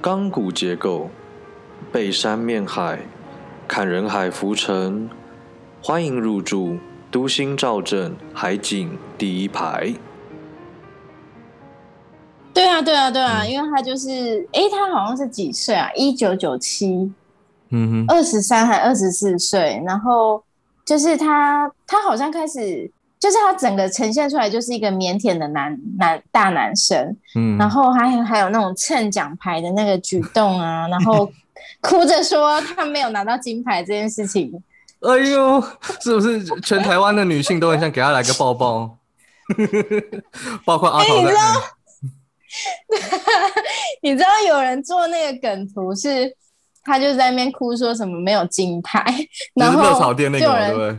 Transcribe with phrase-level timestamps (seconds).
[0.00, 1.10] 钢骨结构，
[1.92, 3.00] 背山面海，
[3.68, 5.08] 看人海浮沉。
[5.82, 6.76] 欢迎入住
[7.10, 9.94] 都心兆镇海景第一排。
[12.52, 15.90] 对啊，对啊，对啊，因为他就是，哎，他好像是几岁啊？
[15.94, 17.10] 一九九七，
[17.70, 20.42] 嗯哼，二十三还二十四岁，然后
[20.84, 22.90] 就是他，他好像开始，
[23.20, 31.30] 就是他整个呈现出来就是一个腼腆的男男大男生，嗯，然后还还有那种蹭奖牌的那个举动啊， 然后
[31.82, 34.50] 哭着说他没有拿到金牌这件事情，
[35.00, 35.62] 哎呦，
[36.02, 38.96] 是不是全台湾的女性都很想给他来个抱抱？
[40.64, 41.62] 包括阿桃在哎你知道
[44.02, 46.34] 你知道有人做那个梗图是，
[46.84, 49.04] 他就在那边哭说什么没有金牌，
[49.54, 50.98] 然后就是热炒店那个对？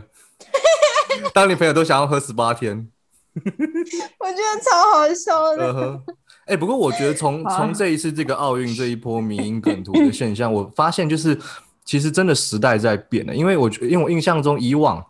[1.34, 2.88] 当你朋友都想要喝十八天，
[3.34, 5.66] 我觉得超好笑的。
[5.66, 6.02] 呃呵。
[6.44, 11.38] 哎、不过我觉得从从这一次这个奥运这一波迷因梗图的现象，我发现就是
[11.84, 13.34] 其实真的时代在变了。
[13.34, 15.02] 因为我觉因为我印象中以往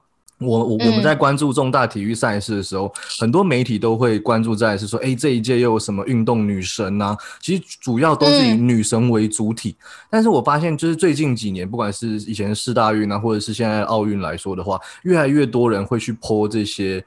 [0.45, 7.17] 我我我们嗯在关注重大体育赛事的时候，很多媒体都会关注在是说，哎、这一届又有什么运动女神啊？
[7.41, 9.77] 其实主要都是以嗯女神为主体。
[10.11, 17.05] 但是我发现，就是最近几年，不管是以前四大运啊，或者是现在奥运来说的话，越来越多人会去播这些。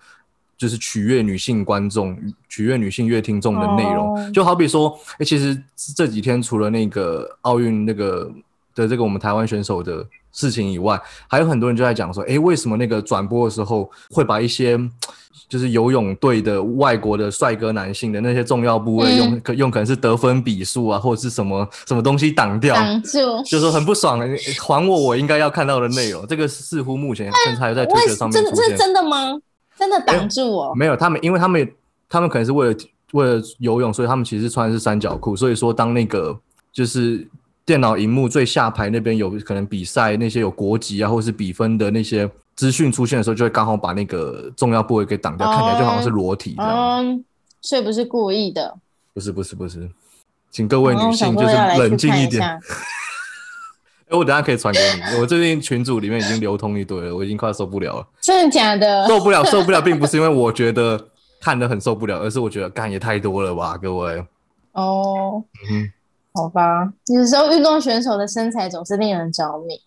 [0.58, 5.61] 就是取悦女性观众、取悦女性乐听众的内容，哦就好比说，哎、其实
[5.94, 8.31] 这几天除了那个奥运那个
[8.73, 14.78] 的这个我们台湾选手的事情以外，还有很多人就在讲说，哎、为什么那个转播的时候会把一些
[15.47, 26.28] 就是游泳队的外国的帅哥男性的那些重要部位嗯用、可用可能是得分比数啊，或者是什么什么东西挡掉，挡住，就是很不爽，诶还我我应该要看到的内容。
[26.28, 28.78] 这个似乎目前还在推为特上面真这是。
[28.78, 29.39] 真的吗？
[29.78, 30.73] 真的挡住哦？
[30.73, 31.72] 没有，他们因为他们
[32.08, 32.75] 他们可能是为了
[33.11, 35.36] 为了游泳，所以他们其实穿的是三角裤。
[35.36, 36.38] 所以说，当那个
[36.72, 37.28] 就是
[37.66, 47.00] 电脑荧幕最下排那边有可能比赛那些有国籍啊，或是比分的那些资讯出现的时候，就会刚好把那个重要部位给挡掉，哦看起来就好像是裸体这样。
[47.00, 47.25] 嗯，
[47.62, 48.78] 所以不是故意的。
[49.14, 49.90] 不是不是不是，
[50.52, 52.44] 请各位女性就是冷静一点。
[54.08, 58.08] 哎，我等下可以传给你，我最近群组里面已经流通一堆了，我已经快受不了了。
[58.22, 59.08] 真的假的？
[59.08, 61.08] 受不了，受不了， 并不是因为我觉得
[61.42, 64.24] 看得很受不了，而是我觉得干也太多了吧，各位。
[64.74, 65.92] 哦，嗯
[66.35, 69.79] 好吧，有时候运动选手的身材总是令人着迷。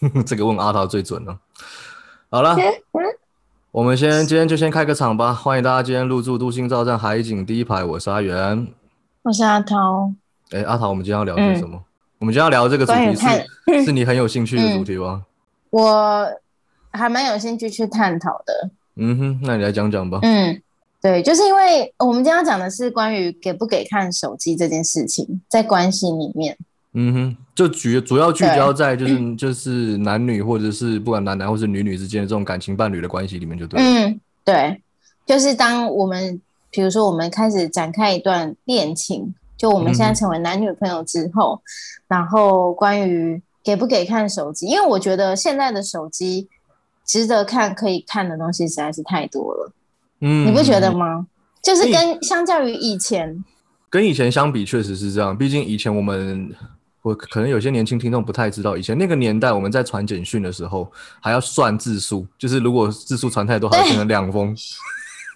[0.00, 1.38] 哼， 这个问阿桃最准了。
[2.28, 3.02] 好了，嗯
[3.70, 8.66] 我们先今天就先开个场吧，欢迎大家今天入住都心照站海景第一排，我是阿元。
[9.22, 10.12] 我是阿桃，
[10.50, 11.82] 哎，阿桃，我们今天要聊些什么？
[12.18, 15.24] 我们今天要聊这个主题是是你很有兴趣的主题吗？
[15.70, 16.28] 我
[16.90, 18.70] 还蛮有兴趣去探讨的。
[18.96, 20.18] 嗯哼，那你来讲讲吧。
[20.22, 20.60] 嗯，
[21.02, 26.56] 对，就是因为我们今天要讲的是关于给不给看手机这件事情，在关系里面。
[26.94, 33.80] 嗯哼，就主主要聚焦在就是就是男女或者是不管男男或是女女之间的这种感情伴侣的关系里面就对。
[33.80, 34.80] 嗯，对，
[35.26, 41.60] 就是当我们比如说我们开始展开一段恋情，就我们现在嗯成为男女朋友之后，
[42.06, 46.46] 然后关于给不给看手机，因为我觉得现在的手机
[47.06, 49.72] 值得看可以看的东西实在是太多了，
[50.22, 51.26] 嗯，你不觉得吗？
[51.62, 53.44] 就是跟相较于以前，
[53.90, 55.36] 跟以前相比，确实是这样。
[55.36, 56.50] 毕竟以前我们，
[57.02, 60.90] 我可能有些年轻听众不太知道，以前那个年代我们在传简讯的时候
[61.20, 64.54] 还要算字数，就是如果字数传太多，还要变成两封。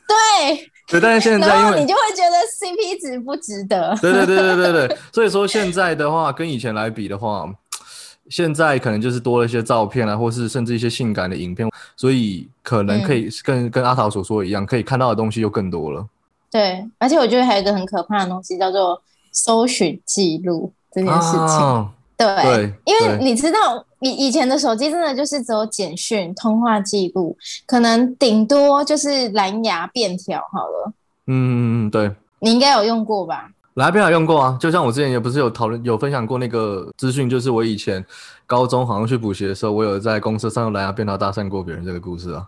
[0.09, 3.97] 对， 对，但是现在因为你就会觉得 CP 值不值得。
[4.01, 7.49] 对对对对对对，所以说现在的话，跟以前来比的话，
[8.31, 16.06] 现在可能就是多了一些照片啊，或是甚至一些性感的影片，所以可能可嗯以跟、跟阿桃所说的一样，可以看到的东西又更多了。
[16.50, 19.00] 对，而且我觉得还有一个很可怕的东西叫做
[19.32, 21.41] 搜寻记录这件事情。
[21.41, 30.93] 啊，对，对因为你知道，以以前的手机真的就是只有简讯、通话记录，可能顶多就是蓝牙便条好了。
[31.26, 32.10] 嗯嗯嗯，对。
[32.38, 33.50] 你应该有用过吧？
[33.76, 38.02] 来宾有用过啊，就像我之前也不是有讨论有分享过那个资讯，就是我以前
[38.46, 42.46] 高中好像去补习的时候，我有在公车上用蓝牙便条搭讪过别人这个故事啊。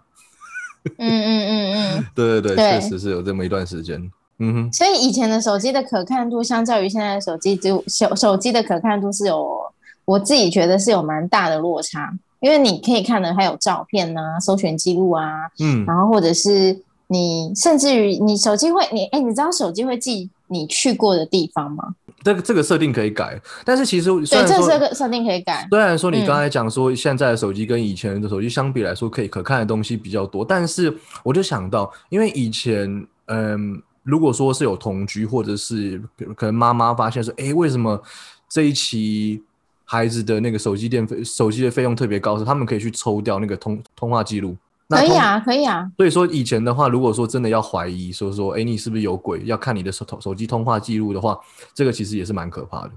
[0.97, 2.07] 嗯嗯嗯嗯。
[2.15, 4.01] 对对对，对 确实是有这么一段时间。
[4.39, 9.61] 嗯哼，所以以前的手机的可看度，相较于现在的手机，就手手机的可看度是有，
[10.07, 12.11] 我自己觉得是有蛮大的落差。
[12.41, 15.25] 因为你可以看的还有照片啊、搜寻记录啊，
[15.59, 21.95] 嗯，然后或者是你甚至于你手机会你哎，你知道手机会记你去过的地方吗？
[22.25, 25.67] 这个这个设定可以改，但是其实虽对，这个设定可以改。
[25.71, 30.93] 虽然说你嗯刚才讲说现在的手机跟以前的手机相比来说，可以可看的东西比较多，但是
[31.23, 36.03] 我就想到，因为以前，嗯，如果说是有同居，或者是
[36.35, 38.03] 可能妈妈发现说，诶，为什么
[38.49, 39.41] 这一期
[39.85, 44.57] 孩子的那个手机电费、手机的费用特别高是，他们可以去抽掉那个通通话记录。
[44.89, 45.91] 可以啊，可以啊。
[45.97, 51.39] 所以说以前的话，如果说真的要怀疑说说，哎，你是不是有鬼，要看你的手手机通话记录的话，
[51.75, 52.91] 这个其实也是蛮可怕的。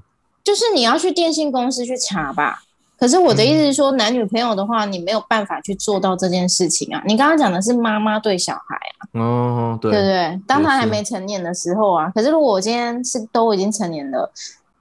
[0.43, 2.63] 就是你要去电信公司去查吧。
[2.97, 7.01] 可是我的意思是嗯说，男女朋友的话，你没有办法去做到这件事情啊。
[7.07, 10.41] 你刚刚讲的是妈妈对小孩啊，哦，对，对不对？
[10.47, 14.31] 当他还没成年的时候啊，可是如果我今天是都已经成年了，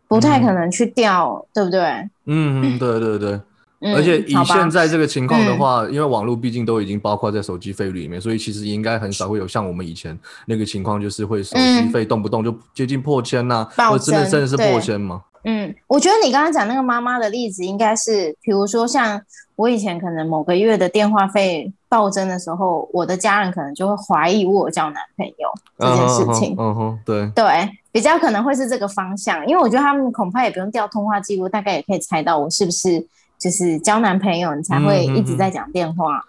[0.06, 1.80] 不太可能去调，对不对？
[2.26, 3.40] 嗯嗯，对对对。
[3.80, 15.22] 嗯，而且以现在这个情况的话，因为网络毕竟都已经包括在手机费率里面，所以其实应该很少会有像我们以前那个情况，就是会手机费动不动就接近破千呐、或真的真的是破千吗。
[15.44, 19.18] 嗯，我觉得你刚刚讲那个妈妈的例子，应该是，比如说像
[19.56, 25.48] 我以前可能某个月的电话费暴增的时候，我的家人可能就会怀疑我有交男朋友
[25.78, 26.54] 这件事情。
[26.58, 33.02] 嗯哼，对，对，比较可能会是这个方向，因为我觉得他们恐怕也不用调通话记录，大概也可以猜到我是不是
[33.40, 36.22] 就是交男朋友，你才会一直在讲电话。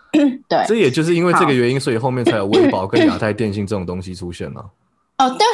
[0.47, 4.65] 对，这也就是因为这个原因，所以后面才有微保跟亚太电信这种东西出现了。
[5.19, 5.45] 哦，对，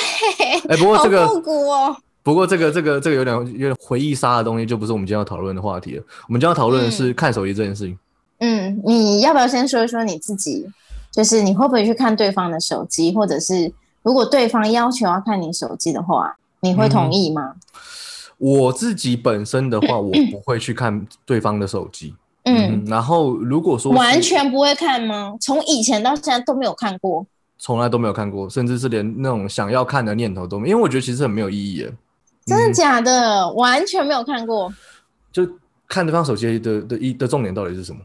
[0.70, 1.98] 哎，不过这个好复古哦。
[2.22, 6.04] 不过这个这个这个有点有点回忆杀的东西，就不是我们今天要讨论的话题了。
[6.28, 7.98] 我们今天要讨论的是看手机这件事情。
[8.40, 10.66] 嗯，你要不要先说一说你自己？
[11.10, 13.72] 就是你会不会去看对方的手机，或者是
[14.04, 17.56] 如果对方要求要看你手机的话，你会同意吗？
[18.38, 22.16] 我自己本身的话，我不会去看对方的手机。
[22.46, 25.36] 嗯，然后如果说完全不会看吗？
[25.42, 27.26] 从以前到现在都没有看过。
[27.60, 31.92] 从来都没有看过，甚至是连那种想要看的念头都没有，因为我觉得其实很没有意义耶。
[32.46, 33.52] 真的假的？
[33.54, 34.72] 完全没有看过。
[35.32, 35.46] 就
[35.88, 38.00] 看对方手机的的一的重点到底是什么？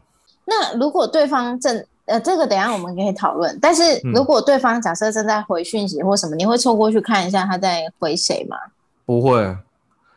[0.45, 3.57] 那如果对方正呃，这个等一下我们可以讨论。
[3.61, 8.57] 但是嗯如果对方假设正在回讯息或什么，你会凑过去看一下他在回谁吗？
[9.05, 9.55] 不会。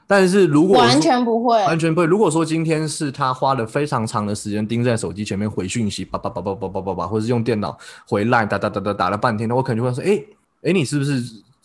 [0.07, 1.57] 但是如果完全不会。
[1.65, 2.07] 完全不会。
[2.07, 7.77] 如果说今天是他花了非常长的时间盯在手机前面回讯息，叭叭叭叭叭叭叭叭，或者是用电脑
[8.09, 10.23] 回 line 打打打打打了半天，那我可能就会说，哎
[10.63, 11.23] 哎，你是不是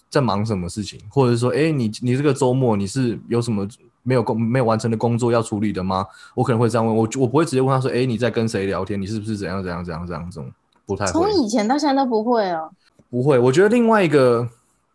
[0.09, 0.99] 在忙什么事情？
[1.09, 3.67] 或者说，哎，你你这个周末你是有什么
[4.03, 6.05] 没有工没有完成的工作要处理的吗？
[6.35, 8.99] 我可能会这样问我，我不会直接问他说，哎，你在跟谁聊天？
[8.99, 10.51] 你是不是怎样怎样怎样怎样这种
[10.85, 11.31] 不太会从。
[11.43, 12.69] 以前到现在都不会哦。
[13.09, 14.47] 不会，我觉得另外一个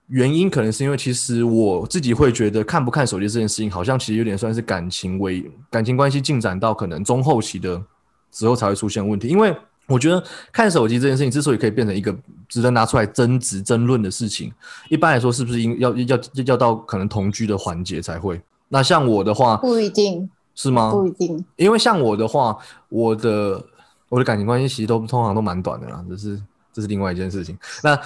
[0.08, 7.82] 原因可能是因为，其实我自己会觉得看不看手机这件事情，好像其实有点算是感情为感情关系进展到可能中后期的
[8.30, 9.26] 时候才会出现问题。
[9.28, 9.54] 因为
[9.88, 10.22] 我觉得
[10.52, 12.16] 看手机这件事情之所以可以变成一个
[12.48, 14.52] 值得拿出来争执争论的事情，
[14.88, 18.40] 一般来说是不是应要要要要到可能同居的环节才会？
[18.68, 20.90] 那像我的话不一定，是吗？
[20.90, 21.44] 不一定。
[21.56, 22.56] 因为像我的话，
[22.88, 23.64] 我的
[24.08, 26.42] 我的感情关系其实都通常都蛮短的啦，这是
[26.72, 27.56] 这是另外一件事情。
[27.82, 27.96] 那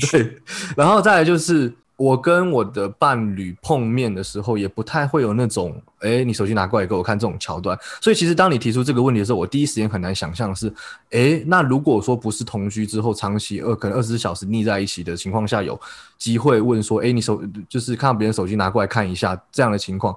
[0.10, 0.38] 对，
[0.76, 7.76] 然后再来就是我跟我的伴侣碰面的时候，也不太会有那种，哎，你手机拿过来给我看这种桥段。
[8.00, 10.72] 所以其实当你提出这个问题的时候，我第一时间很难想象的是，
[11.10, 15.78] 哎，那如果说不是同居之后长期二可能二十四小时腻在一起的情况下，有
[16.16, 20.14] 机会问说，哎，你手就是看到别人手机拿过来看一下这样的情况，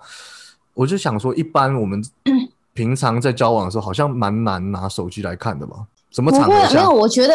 [0.76, 2.04] 我就想说，一般我们
[2.74, 5.78] 平常在交往的时候，好像蛮难拿手机来看的吧？
[6.12, 6.92] 什么不场合会，没有，？
[6.92, 7.34] 我觉得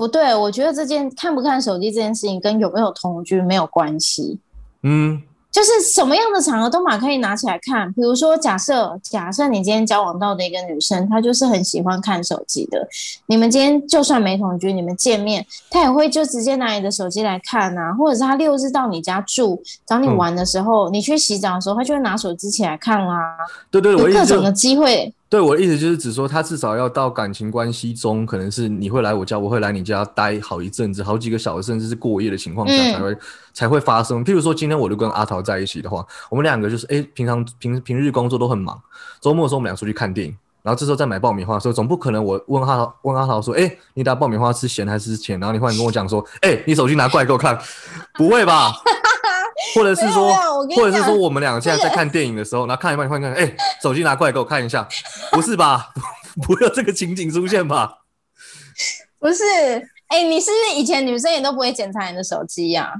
[0.00, 0.34] 不对。
[0.34, 4.38] 我觉得这件看不看手机这件事情跟有没有同居没有关系。
[4.82, 5.20] 嗯
[5.52, 7.92] 就是什么样的场合都马可以拿起来看。
[7.92, 12.88] 比如说，假设假设你今天交往到的一个女生，她就是很喜欢看手机的。
[13.26, 23.36] 你们今天就算没同居，你们见面，她也会就直接拿你的手机来看啊，或者是她六日到你家住找你嗯玩的时候，你去洗澡的时候，她就会拿手机起来看啦、
[23.72, 25.12] 对对，有各种的机会。
[25.30, 33.16] 对我的意思就是指说，他至少要到感情关系中，可能是你会来我家，我会来你家待好一阵子，好几个小时，甚至是过夜的情况下嗯才会、
[33.54, 34.24] 才会发生。
[34.24, 38.76] 譬如说，今天我就跟阿桃在一起的话，我们两个就是哎，平常平平日工作都很忙，
[39.20, 45.38] 周末的时候我们俩出去看电影，然后这时候再买爆米花的时候，总不可能我问阿桃问阿桃说，哎，你打爆米花吃咸还是吃甜？
[45.38, 47.56] 然后你忽然跟我讲说，哎，你手机拿过来给我看，
[48.14, 48.72] 不会吧？
[49.74, 50.32] 或者是说
[50.76, 54.86] 或者是说，我们两个现在在看电影的时候， 然后看一半，你忽然看，哎、手机拿过来给我看一下，
[55.32, 55.90] 不是吧？
[56.46, 57.98] 不要这个情景出现吧？
[59.18, 59.44] 不是，
[60.08, 62.94] 哎、你是不是以前女生也都不会检查你的手机呀、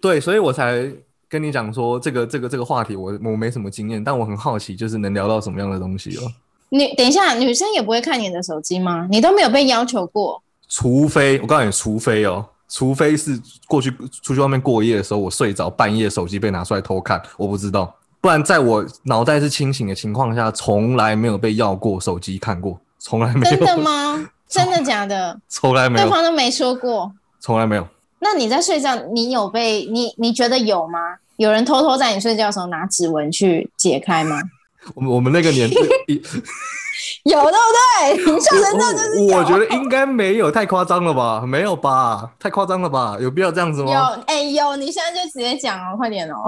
[0.00, 0.90] 对，所以我才
[1.28, 6.22] 跟你讲说，这个这个这个话题我我没什么经验，但我很好奇，就是能聊到什么样的东西哦。
[6.70, 9.06] 女等一下，女生也不会看你的手机吗？
[9.10, 10.42] 你都没有被要求过？
[10.68, 13.90] 除非我告诉你，除非哦，除非是过去
[14.22, 17.94] 出去外面过夜的时候，我睡着半夜手机被拿出来偷看，我不知道。
[18.20, 23.56] 不然在我脑袋是清醒的情况下，从来没有被要过手机看过，从来没有。
[23.56, 23.78] 真的？
[23.78, 24.28] 吗？
[24.48, 25.40] 真的假的？
[25.48, 27.12] 从来没有对，方都没说过。
[27.40, 27.86] 从来没有。
[28.18, 30.98] 那你在睡觉，你有被你你觉得有吗？
[31.36, 34.40] 有人偷偷在你睡觉的时候拿指纹去解开吗？
[34.96, 35.76] 我们我们那个年代，
[36.08, 36.16] 一
[37.24, 38.34] 有对不对？
[38.34, 41.42] 你笑成这样就是有我我觉得应该没有，太夸张了吧？
[41.46, 42.30] 没有吧？
[42.38, 43.16] 太夸张了吧？
[43.20, 44.22] 有必要这样子吗有吗？
[44.26, 46.44] 哎、有，你现在就直接讲哦，快点哦。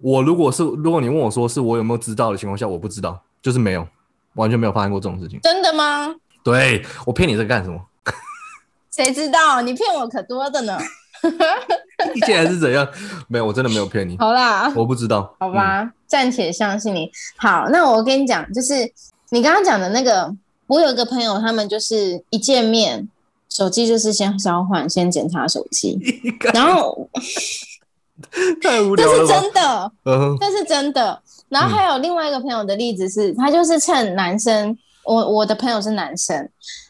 [0.00, 3.86] 我 如果是如果你问我说是我有没有知道的情况下，我不知道，就是没有，
[4.34, 5.40] 完全没有发生过这种事情。
[5.42, 6.14] 真的吗？
[6.44, 7.78] 对我骗你这个干什么？
[8.90, 9.60] 谁知道？
[9.60, 10.78] 你骗我可多的呢。
[12.24, 12.86] 现在是怎样？
[13.26, 15.34] 没有，我真的没有骗你，好啦，我不知道。
[15.40, 17.08] 好吧，暂且相信你。
[17.36, 18.90] 好，那我跟你讲，就是
[19.30, 20.34] 你刚刚讲的那个，
[20.66, 23.08] 我有一个朋友，他们就是一见面，
[23.48, 27.08] 手机就是先交换，先检查手机，嗯， 然后
[28.60, 29.40] 太无这是聊了吧？
[29.40, 29.92] 真的，
[30.40, 31.22] 这是真的。
[31.48, 34.76] 然后还有另外一个朋友的例子是，他就是趁男生，
[35.08, 36.48] 我我的朋友是男生，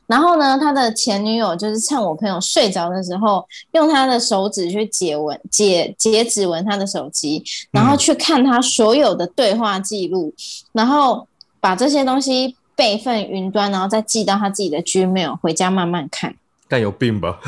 [0.08, 10.34] 然后呢，他的前女友就是趁我朋友睡着的时候，用他的手指去解纹、解解指纹他的手机，然后去看他所有的对话记录，
[10.72, 11.26] 然后
[11.60, 16.34] 把这些东西备份云端，然后再寄到他自己的 Gmail，回家慢慢看。
[16.66, 17.38] 但有病吧？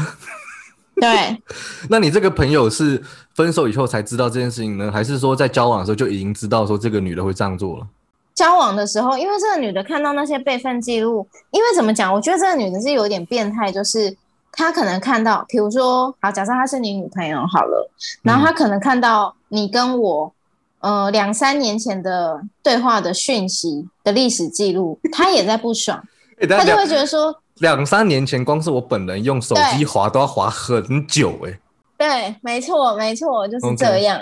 [1.00, 1.36] 对，
[1.90, 3.02] 那你这个朋友是
[3.34, 7.86] 分手以后才知道这件事情呢，还是说在交往的时候就已经知道说这个女的会这样做了？
[8.34, 12.12] 交往的时候，因为这个女的看到那些备份记录，因为怎么讲？
[12.12, 14.16] 我觉得这个女的是有点变态，就是
[14.52, 17.90] 她可能看到，比如说，好，假设她是你女朋友好了，
[18.22, 20.32] 然后她可能看到你跟我，
[20.80, 26.02] 呃，两三年前的对话的讯息的历史记录， 她也在不爽，
[26.48, 31.60] 她就会觉得说，两三年前，光是我本人用手机对滑都要滑很久哎、
[31.98, 34.18] 对，没错，没错，就是这样。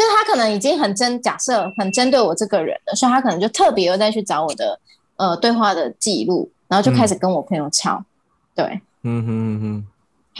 [0.00, 4.80] 就是他可能已经很针，假设很针对我这个人了，所以他可能就特别又再去找我的
[5.16, 8.02] 呃对话的记录，然后就开始跟我朋友吵。
[8.54, 9.86] 对，嗯哼嗯哼，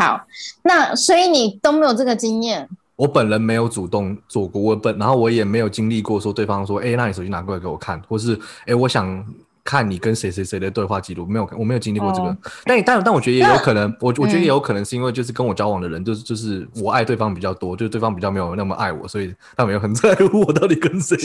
[0.03, 0.25] 好，
[0.63, 9.23] 那所以你都没有这个经验，我本人没有主动做过，我本然后我也没有经历过说对方说，哎、那你手机拿过来给我看，或是哎、诶我想
[9.65, 12.29] 看你跟谁谁谁的对话记录，没有，我没有经历过这个。
[12.29, 21.17] 哦但但但我觉得也有可能，我我觉得嗯也有可能是因为就是跟我交往的人，就是就是我爱对方比较多，就是对方比较没有那么爱我，所以他没有很在乎我到底跟谁。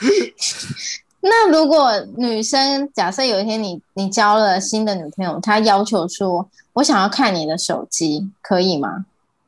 [1.20, 9.04] 那如果女生假设有一天你你交了新的女朋友，她要求说我想要看你的手机，可以吗？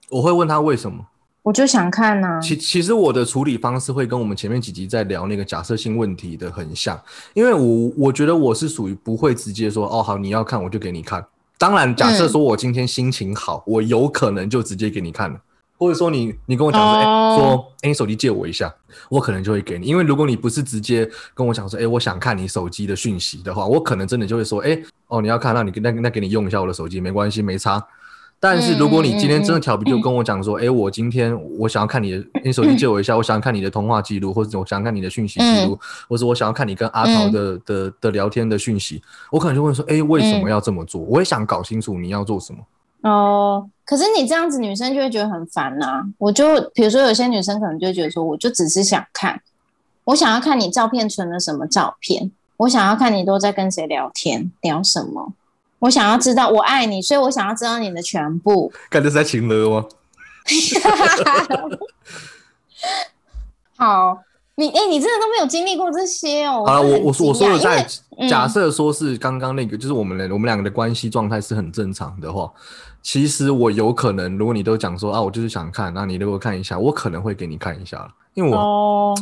[0.09, 1.07] 我会问她为什么。
[1.42, 7.00] 我就想看呐、其其实我的处理方式会跟我们前面几集在聊那个假设性问题的很像，
[7.32, 11.25] 因为我我觉得我是属于不会直接说哦好你要看我就给你看。
[11.56, 15.40] 当然，假设说我今天心情好，我有可能就直接给你看了，
[15.78, 18.75] 或者说你你跟我讲说，哎、哦说哎、你手机借我一下，
[19.09, 19.87] 我可能就会给你。
[19.87, 24.78] 因为如果你不是直接跟我讲说，哎、我想看你手机的讯息的话，我可能真的就会说，哎、
[25.09, 27.82] 哦你要看，那你那那给你用一下我的手机，没关系，没差。
[28.42, 35.78] 但是如果你今天真的调皮，就跟我讲说，哎、我今天我想要看你的，你手机借我一下，我想要看你的通话记录，或者我想要看你的讯息记录，
[36.09, 41.02] 或者我想要看你跟阿桃的、的的聊天的讯息，我可能就问说，哎、为什么要这么做？
[41.02, 42.59] 我也想搞清楚你要做什么。
[43.02, 49.40] 哦，可是你这样子，女生就会觉得很烦呐、我就比如说，有些女生可能就会觉得说，我就只是想看，
[50.04, 55.32] 我想要看你照片存了什么照片，我想要看你都在跟谁聊天，聊什么，
[55.81, 58.73] 我想要知道我爱你，所以我想要知道你的全部。
[58.89, 59.85] 感觉是在情勒吗？
[63.77, 64.19] 好，
[64.57, 66.65] 你哎、你真的都没有经历过这些哦。
[66.67, 67.87] 好了，我我说我说的在
[68.29, 72.51] 假设说是刚刚那个，就是我们的我们两个的关系状态是很正常的话，
[73.03, 79.15] 其实我有可能，如果你都讲说啊，我就是想看，那你如果看一下，我可能会给你看一下，因为我、哦，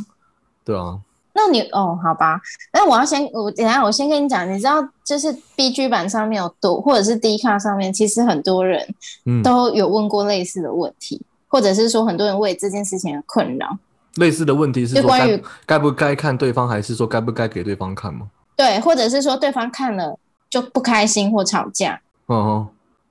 [0.64, 0.98] 对啊，
[1.38, 2.40] 那你哦，好吧，
[2.72, 8.84] 那我要先我等下我先跟你讲，你知道就是 B G 版上面有多，或者是 D 卡上面，其实很多人
[9.24, 13.78] 嗯，都有问过类似的问题，或者是说很多人为这件事情而困扰。
[14.16, 18.26] 类似的问题是说该就关于该不该看对方，还是说该不该给对方看吗？
[18.56, 20.18] 对，或者是说对方看了
[20.50, 22.00] 就不开心或吵架。
[22.26, 22.68] 嗯哼，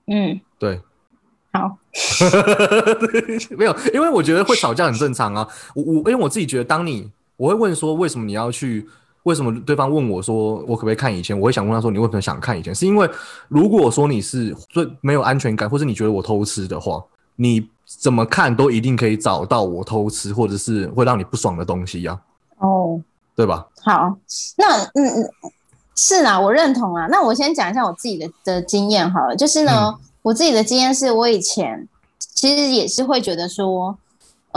[0.08, 0.82] 嗯，对。
[1.54, 1.78] 好，
[3.58, 5.48] 没有，因为我觉得会吵架很正常啊。
[5.74, 8.88] 我我因为我自己觉得，当你我会问说为什么你要去，
[9.24, 12.74] 为什么对方问我说我可不可以看以前，我会想问他说你为什么想看以前？
[12.74, 13.10] 是因为
[13.48, 17.04] 如果说你是最没有安全感，或是你觉得我偷吃的话，
[17.36, 22.20] 你怎么看都一定可以找到我偷吃或者是会让你不爽的东西呀、
[22.58, 23.00] 哦，
[23.36, 23.66] 对吧？
[23.82, 24.18] 好，
[24.58, 25.32] 那嗯嗯，
[25.96, 27.08] 是啦，我认同啊。
[27.08, 33.98] 那我先讲一下我自己的的经验好了，就是呢，我自己的经验是我以前其实也是会觉得说，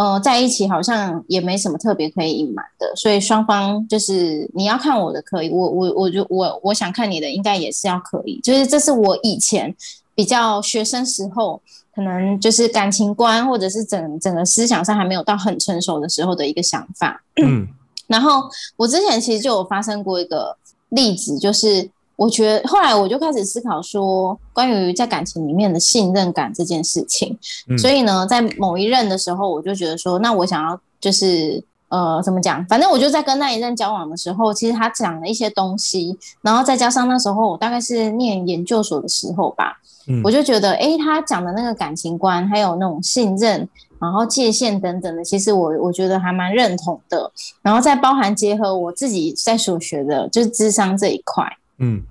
[0.01, 9.75] 呃，在一起好像也没什么特别可以隐瞒的，所以双方就是你要看我的可以，我我我就我我想看你的应该也是要可以，就是这是我以前
[10.15, 11.61] 比较学生时候
[11.95, 17.23] 可可能就是感情观或者是整整个思想上还没有到很成熟的时候的一个想法。
[17.43, 17.69] 嗯
[18.07, 20.57] 然后我之前其实就有发生过一个
[20.89, 21.89] 例子，就是
[22.21, 27.35] 我觉得后来我就开始思考说，关于在感情里面的信任感这件事情。
[27.67, 32.63] 嗯，所以呢，在某一任的时候，我就觉得说，那我想要就是呃，怎么讲？
[32.67, 43.67] 反正我就在跟那一任交往的时候，其实他讲了一些东西，然后再加上那时候我大概是念研究所的时候吧，嗯我就觉得，哎，他讲的那个感情观，还有那种信任，
[43.99, 47.33] 然后界限等等的，其实我我觉得还蛮认同的。
[47.63, 51.51] 然后再包含结合我自己在所学的，就是智商这一块。
[51.83, 52.03] 嗯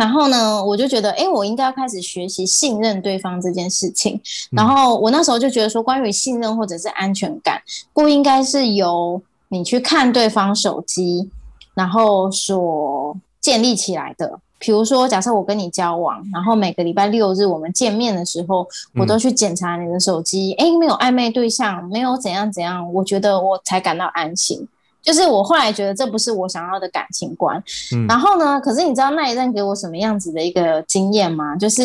[0.00, 4.18] 然后呢，我就觉得，哎，我应该要开始学习信任对方这件事情。
[4.50, 7.60] 然后我那时候就觉得说，关于信任或者是安全感，
[7.92, 11.28] 不应该是由你去看对方手机，
[11.74, 14.40] 然后所建立起来的。
[14.58, 24.66] 比如说，假设我跟你交往，然后每个礼拜六日我们见面的时候，我都去检查你的手机，哎、没有暧昧对象，没有怎样怎样，我觉得我才感到安心。
[25.02, 27.62] 就是我后来觉得这不是我想要的感情观，
[27.94, 28.60] 嗯，然后呢？
[28.60, 31.56] 可是你知道那一任给我什么样子的一个经验吗？
[31.56, 31.82] 就是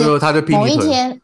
[0.49, 1.21] 某，一天，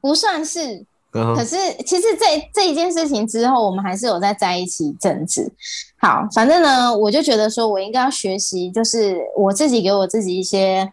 [0.00, 5.52] 不算是，可是其实这这一件事情之后，我们还是有在在一起一阵子。
[5.98, 10.92] 好，反正呢，我就觉得说我应该要学习，就是我自己给我自己一些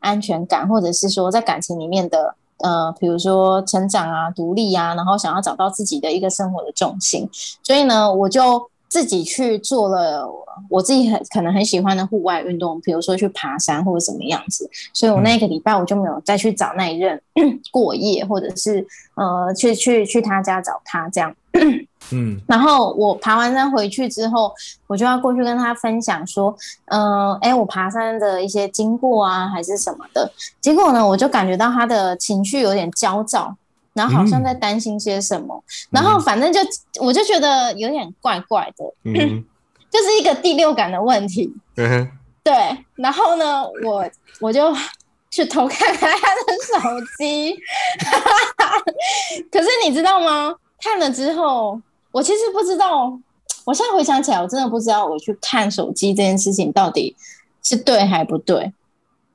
[0.00, 2.34] 安全感，或者是说在感情里面的。
[2.58, 7.28] 呃，比如说成长啊、独立啊，然后想要找到自己的一个生活的重心，
[7.60, 10.28] 所以呢，我就自己去做了
[10.68, 14.68] 我自己很可能很喜欢的户外运动，比如说去爬山或者什么样子。
[14.92, 17.18] 所以我那个礼拜我就没有再去找那一任
[17.72, 21.34] 过夜，或者是呃去去去他家找他这样。
[22.10, 24.52] 嗯 然后我爬完山回去之后，
[24.86, 26.54] 我就要过去跟他分享说，
[26.86, 30.30] 嗯、呃，哎，我爬山的一些经过啊，还是什么的。
[30.60, 33.56] 结果呢，我就感觉到他的情绪有点焦躁，
[33.94, 36.60] 然后好像在担心些什么，然后反正就
[37.00, 39.44] 我就觉得有点怪怪的，嗯
[39.90, 41.52] 就是一个第六感的问题。
[41.76, 42.10] 嗯，
[42.42, 42.54] 对，
[42.96, 44.08] 然后呢，我
[44.40, 44.74] 我就
[45.30, 47.54] 去偷看看他的手机，
[49.52, 50.54] 可是你知道吗？
[50.80, 53.18] 看了之后，我其实不知道，
[53.64, 57.14] 我现在回想起来，我真的不知道我去看手机这件事情到底
[57.62, 58.72] 是对还不对。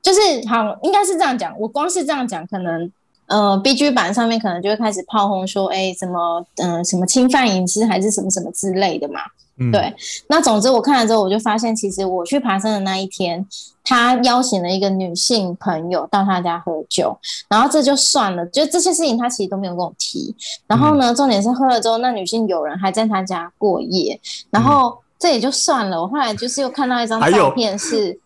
[0.00, 1.58] 就是好，应该是这样讲。
[1.58, 2.90] 我光是这样讲，可能
[3.28, 9.20] 呃，B G 版上面可能就会开始炮轰说，哎，什么嗯、呃，什么侵犯隐私还是什么什么之类的嘛。
[9.60, 9.92] 嗯对，
[10.28, 13.44] 那总之我看了之后，我就发现，其实我去爬山的那一天，
[13.82, 20.32] 他邀请了一个女性朋友到他家喝酒，然后这就算了，就这些事情他其实都没有跟我提。
[20.68, 24.18] 然后呢，重点是喝了之后，那女性友人还在他家过夜，
[24.50, 26.00] 然后这也就算了。
[26.00, 28.18] 我后来就是又看到一张照片是。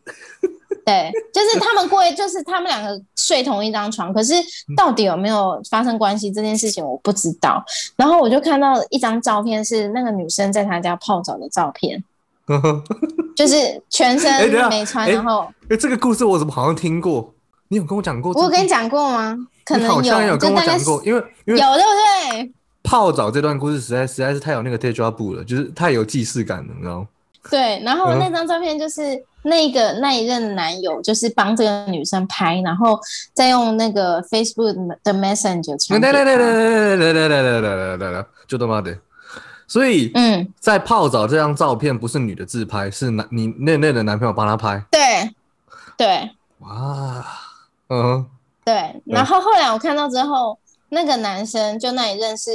[0.85, 4.35] 对，就是他们过，就是他们两个睡同一张床，可是
[4.77, 7.65] 到底有没有发生关系这件事情我不知道。
[7.97, 12.03] 然后我就看到一张照片，是那个女生在她家泡澡的照片，
[13.37, 17.33] 就是全身没穿，哎然后哎，这个故事我怎么好像听过？
[17.69, 18.33] 你有跟我讲过？
[18.35, 19.37] 我有跟你讲过吗？
[19.65, 19.87] 可能
[20.27, 22.53] 有跟我讲过，因为因有为对不对？
[22.83, 27.07] 泡澡这段故事实在实在是太有那个 deja vu 了，就是太有既视感了，你知道吗？
[27.49, 32.99] 对，然后嗯那张照片就是那个那一任男友，就是帮这个女生拍，然后
[33.35, 36.97] 再用那个 Facebook 的 Messenger 传给来来来来她。
[36.97, 38.97] 来来来来来来来来来，就他妈的！
[39.67, 44.85] 所以嗯，在泡澡这张照片不是女的自拍，是男你那那的男朋友帮她拍。
[44.91, 45.35] 对，
[45.97, 47.25] 对，哇，
[47.89, 48.27] 嗯
[48.65, 49.03] 对。
[49.07, 50.59] 然后后来我看到之后，
[50.91, 52.51] 那个男生就那一任是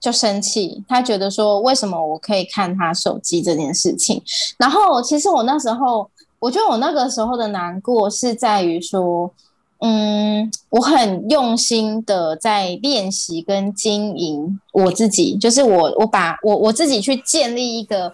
[0.00, 4.22] 就生气，他觉得说为什么我可以看他手机这件事情。
[4.58, 6.10] 然后其实我那时候，
[6.44, 9.32] 我觉得我那个时候的难过是在于说，
[9.80, 18.12] 嗯，我很用心的在练习跟经营我自己，就是我我把我我自己去建立一个，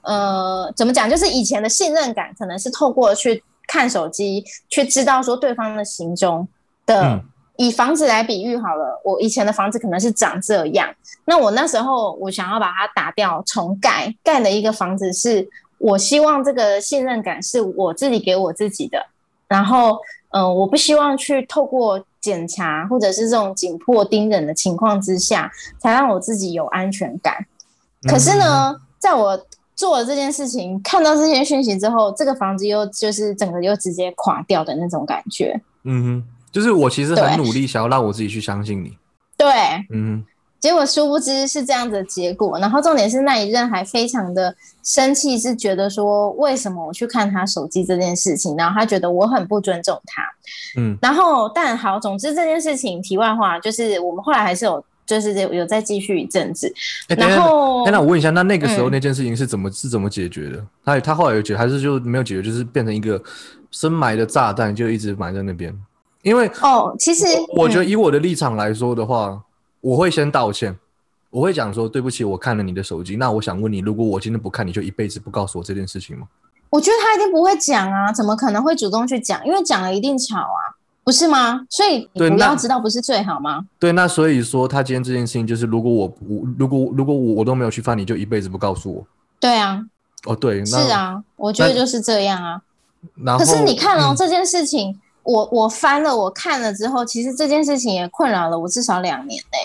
[0.00, 6.48] 呃，怎么讲，就是以前的信任感，可能是透过去看手机，去知道说对方的行踪
[6.84, 7.00] 的。
[7.00, 7.22] 嗯。
[7.58, 10.88] 以房子来比喻好了，我以前的房子可能是长这样，
[11.26, 15.46] 那我那时候我想要把它打掉重盖，盖了一个房子是
[15.82, 19.04] 我希望这个信任感是我自己给我自己的，
[19.48, 19.98] 然后
[20.30, 27.46] 嗯、呃我不希望去透过检查或者是这种紧迫盯人的情况之下，才让我自己有安全感。
[28.08, 35.60] 可是呢，在我做了这件事情，看到这些讯息之后，这个房子又就是整个又直接垮掉的那种感觉。
[35.82, 38.96] 嗯哼，就是我其实很努力想要让我自己去相信你。
[39.36, 39.50] 对，
[39.90, 40.24] 嗯
[40.62, 50.22] 结果殊不知是这样子的结果，然后重点是那一任还非常的生气，是觉得说为什么我去看他手机这件事情，然后他觉得我很不尊重他，
[50.80, 56.72] 嗯，然后但好，总之这件事情题外话就是我们后来还是有就是有有再继续一阵子，
[57.08, 58.92] 然后哎那我问一下，那那个时候嗯。
[58.92, 60.64] 那件事情是怎么、是怎么解决的？
[60.84, 63.20] 他他后来有解决，还是就没有解决，就是变成一个
[63.72, 65.76] 深埋的炸弹，就一直埋在那边？
[66.22, 67.88] 因为哦，其实我觉得嗯。
[67.88, 69.42] 以我的立场来说的话，
[69.82, 70.78] 我会先道歉，
[71.28, 73.16] 我会讲说对不起，我看了你的手机。
[73.16, 76.26] 那我想问你，如果我今天不看，你就一辈子不告诉我这件事情吗？
[76.70, 79.44] 我觉得他一定不会讲啊，怎么可能会主动去讲？
[79.44, 80.72] 因为讲了一定巧啊，
[81.04, 81.66] 不是吗？
[81.68, 83.66] 所以你不要知道不是最好吗？
[83.78, 89.04] 对，那所以说他今天这件事情就是，如果我我如果如果我我都没有去翻，你就一辈子不告诉我。
[89.40, 89.84] 对啊，
[90.24, 92.62] 哦，对，是，啊，我觉得就是这样啊。
[93.36, 99.58] 可是你看哦，嗯这件事情，我我翻了，我看了之后，其实这件事情也困扰了我至少两年嘞、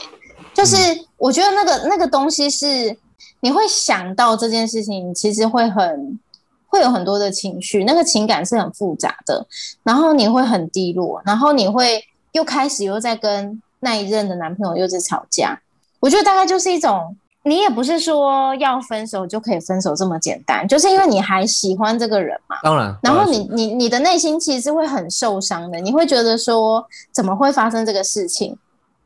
[0.54, 2.96] 就是嗯我觉得那个那个东西是
[3.40, 6.20] 你会想到这件事情，其实会很
[6.68, 9.46] 会有很多的情绪，那个情感是很复杂的，
[9.84, 15.60] 然后你会很低落，然后你会又开始又在跟那一任的男朋友又在吵架。
[16.00, 17.16] 我觉得大概就是一种。
[17.48, 28.58] 你也不是说要分手就可以分手这么简单，就是因为你还喜欢这个人嘛，当然，然后你你你的内心其实会很受伤的，你会觉得说怎么会发生这个事情？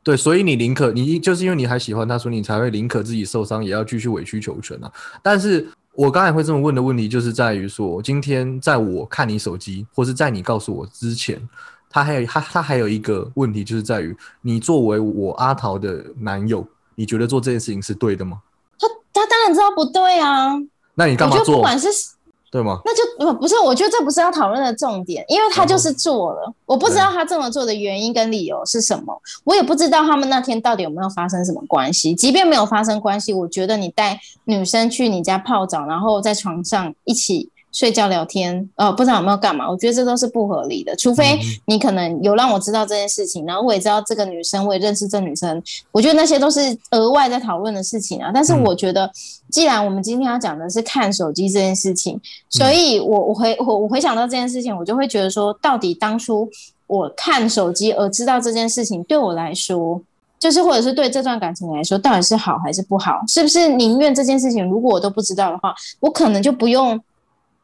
[0.02, 4.90] 对，所以你宁可你就是因为你还喜欢他，所以你才会宁可自己受伤，也要继续委曲求全啊。
[5.22, 11.40] 但是我刚才会这么问的问题，就是在于说，今天在我看你手机，或是在你告诉我之前，
[11.88, 18.38] 他还有他他还有一个问题，就是在于你作为我阿桃的男友，你觉得做这件事情是对的吗？
[18.78, 20.52] 他他当然知道不对啊，
[20.94, 21.56] 那你干嘛做？
[21.56, 21.88] 不管是
[22.50, 22.80] 对吗？
[22.84, 32.14] 那就不不是，我觉得这不是要讨论的重点，因为他就是做了，我不知道他这么做的原因跟理由是什么，我也不知道他们那天到底有没有发生什么关系。
[32.14, 40.94] 即便没有发生关系，我觉得你带女生去你家泡澡，然后在床上一起睡觉聊天，呃，不知道有没有干嘛，我觉得这都是不合理的。
[40.96, 48.30] 除非你可能有让我知道这件事情，然后我也知道这个女生，我也认识这女生，我觉得那些都是额外在讨论的事情啊。
[48.32, 49.10] 但是嗯我觉得，
[49.50, 56.48] 既然我们今天要讲的是看手机这件事情，所以我我回我我回想到这件事情，我就会觉得说，到底当初
[56.86, 60.02] 我看手机而知道这件事情，对我来说。
[60.38, 63.20] 就是，或者是对这段感情来说，到底是好还是不好？
[63.28, 67.00] 是不是宁愿这件事情，如果我都不知道的话，我可能就不用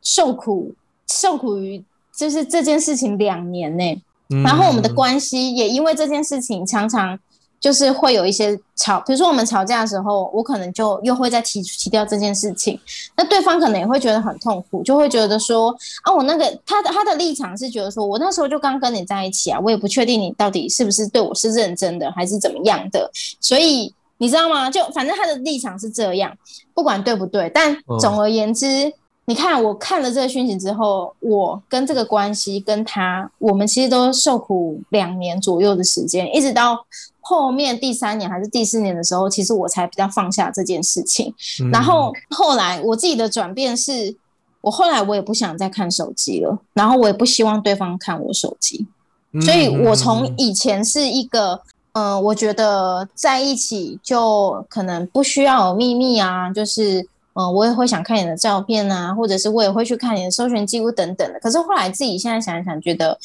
[0.02, 0.72] 受苦，
[1.06, 1.82] 受苦于
[2.16, 3.84] 就是这件事情两年呢、
[4.30, 7.18] 嗯然后我们的关系也因为这件事情常常
[7.58, 12.78] 就是会有一些吵，比如说我们吵架的时候，我可能就又会再提提掉这件事情，
[13.16, 24.70] 那对方可能也会觉得很痛苦，就会觉得说啊，我那个他的他的立场是觉得说我那时候就刚跟你在一起啊，我也不确定你到底是不是对我是认真的还是怎么样的，所以你知道吗？
[24.70, 26.37] 就反正他的立场是这样，
[26.74, 28.92] 不管对不对，但嗯总而言之。
[29.28, 36.82] 你看，我看了这个讯息之后，我跟这个关系跟他，我们其实都受苦两年左右的时间，一直到
[37.20, 41.34] 后面第三年还是第四年的时候，其实我才比较放下这件事情。
[41.60, 44.16] 嗯然后后来我自己的转变是，
[44.62, 48.86] 我后来我也不想再看手机了，然后我也不希望对方看我手机，
[49.32, 51.60] 嗯所以我从以前是一个。
[51.92, 57.04] 嗯、我觉得在一起就可能不需要有秘密啊，就是
[57.38, 61.38] 嗯，我也会想看你的照片啊，或者是我也会去看你的搜寻记录等等的。
[61.38, 63.16] 可是后来自己现在想一想，觉得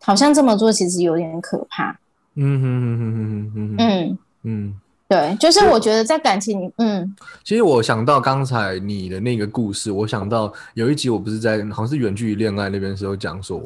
[0.00, 1.98] 好像这么做其实有点可怕。
[2.34, 4.80] 嗯哼哼哼哼哼哼嗯，嗯。
[5.08, 13.60] 对，就是我觉得在感情里，嗯其实我想到刚才你的那个故事，我想到有一集我不是在好像是远距离恋爱那边的时候讲说，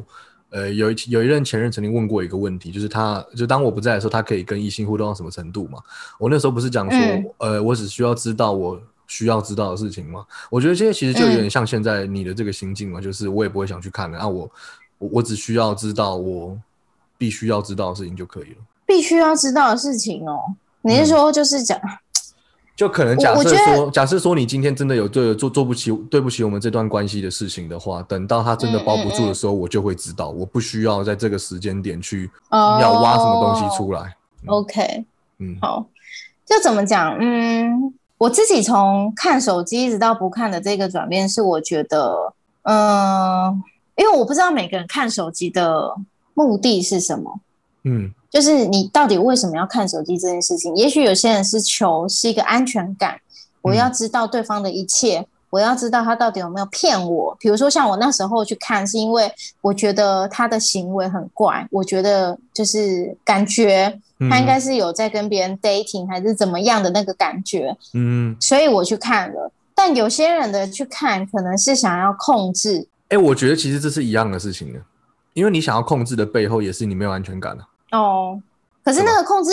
[0.50, 5.78] 呃，有一有一任前任曾经问过一个问题，就是他就当我不在的时候，他可以跟异性互动到什么程度嘛？
[6.18, 10.24] 我那时候不是讲说，嗯呃，我只需要知道我需要知道的事情吗？
[10.50, 14.50] 我觉得这些其实就有点像现在你的这个心境嘛，就是我也不会想去看的，啊我，
[14.98, 16.58] 我我只需要知道我
[17.18, 18.56] 必须要知道的事情就可以了。
[18.86, 20.38] 必须要知道的事情哦。
[20.82, 21.76] 你是说就是讲，
[22.76, 34.16] 就可能假设说，假设说你今天真的有对做做不起对不起我们这段关系的事情的话，等到他真的包不住的时候，我就会知道，我不需要在这个时间点去哦要挖什么东西出来。
[34.46, 35.04] OK，
[35.38, 35.84] 嗯好，
[36.44, 37.16] 就怎么讲？
[37.18, 43.62] 嗯，我自己从看手机一直到不看的这个转变，是我觉得，嗯、
[43.96, 45.94] 因为我不知道每个人看手机的
[46.34, 47.40] 目的是什么。
[47.84, 50.74] 嗯就是你到底为什么要看手机这件事情？
[50.76, 53.18] 也许有些人是求是一个安全感，
[53.62, 57.34] 我要知道对方的一切，我要知道他到底有没有骗我。
[57.38, 69.52] 比如说像我那时候去看，是因为我觉得他的行为很怪，我觉得就是感觉嗯他应该是有在跟别人 dating 还是怎么样的那个感觉，嗯，所以我去看了。
[69.74, 74.80] 但有些人的去看可能是想要控制哎、我觉得其实这是一样的事情的，
[75.32, 77.98] 因为你想要控制的背后也是你没有安全感啊。
[77.98, 78.42] 哦，
[78.82, 79.52] 可是那个控制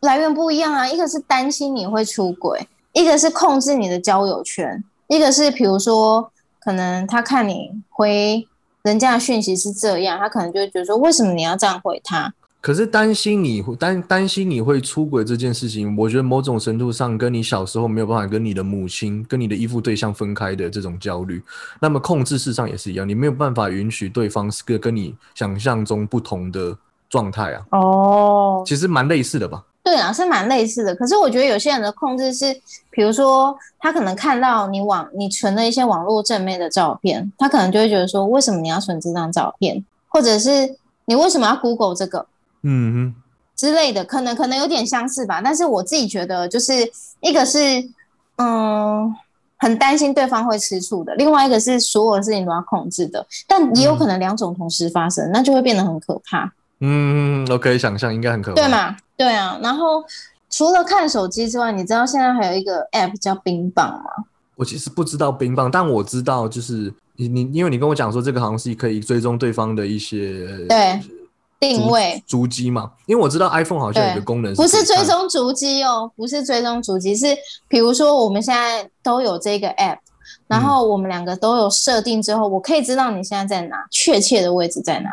[0.00, 8.44] 来源不一样啊，一个是担心你会出轨，一个是控制你的交友圈，一个是比如说可能他看你回
[8.82, 12.32] 人家的讯息是这样，他可能就会觉得说为什么你要这样回他？
[12.64, 21.42] 可是担心你会担担心你会出轨这件事情，我觉得某种程度上跟你小时候没有办法跟你的母亲、跟你的依附对象分开的这种焦虑，
[21.78, 26.74] 那么控制事实上也是一样，你没有办法允许对方是个跟你想象中不同的
[27.10, 29.62] 状态啊，哦，其实蛮类似的吧。
[29.82, 30.94] 对啊，是蛮类似的。
[30.94, 32.50] 可是我觉得有些人的控制是，
[32.90, 40.74] 比如说他可能看到你网你存了一些网络正面的照片，他可能就会觉得说，为什么你要存这张照片，或者是
[41.04, 42.24] 你为什么要 Google 这个？
[42.64, 43.22] 嗯哼，
[43.54, 45.40] 之类的，可能可能有点相似吧。
[45.40, 46.72] 但是我自己觉得，就是
[47.20, 47.58] 一个是
[48.36, 49.14] 嗯
[49.58, 58.60] 很担心对方会吃醋的，另外一个是所有的事情都要控制的，但也有可能两种同时发生，那就会变得很可怕，嗯，我可以想象，应该很可怕。
[58.60, 58.68] 对？
[58.68, 58.96] 吗？
[59.16, 59.58] 对啊。
[59.62, 60.02] 然后
[60.50, 64.24] 除了看手机之外，你知道现在还有一个 App 叫冰棒吗？
[64.56, 71.00] 我其实不知道冰棒，但我知道就是你你，因为你跟我讲说这个好像是可以追踪对方的一些对，
[71.60, 72.22] 定位。
[72.26, 77.26] 足迹嘛，因为我知道 iPhone 好像有一个功能不是追踪足迹哦，不是追踪足迹，是
[77.68, 79.98] 比如说我们现在都有这个 app，
[80.46, 85.10] 然后我们两个都有设定之后，我可以知道你现在在哪，确切的位置在哪。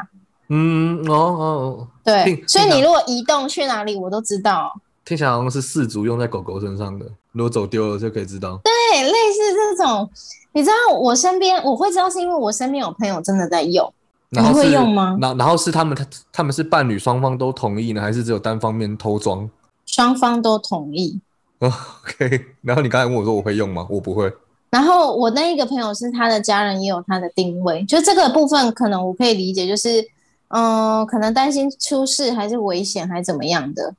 [0.54, 4.74] 嗯哦哦哦，对所以你如果移动去哪里，我都知道。
[5.06, 8.60] 听起来好像是四足用在狗狗身上的，如果走丢了就可以知道。
[8.64, 10.10] 对，类似这种，
[10.54, 13.94] 你知道我身边我会知道，是因为我身边有朋友真的在用。
[14.34, 19.50] 你会然后是用吗然然后是他们他他们是伴侣双方都同意呢，还是只有单方面偷装
[19.86, 21.20] 双方都同意。
[21.60, 21.72] 哦
[22.04, 23.86] ？OK， 然后你刚才问我说我会用吗？
[23.90, 24.32] 我不会。
[24.70, 30.02] 然后我那一个朋友是他的家人也有他的定位，就这个部分可能我可以理解，就是
[30.48, 33.94] 嗯、可能担心出事还是危险还是怎么样的，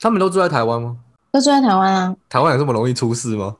[0.00, 0.98] 他们都住在台湾吗？
[1.32, 2.14] 都住在台湾啊。
[2.28, 3.56] 台湾有这么容易出事吗？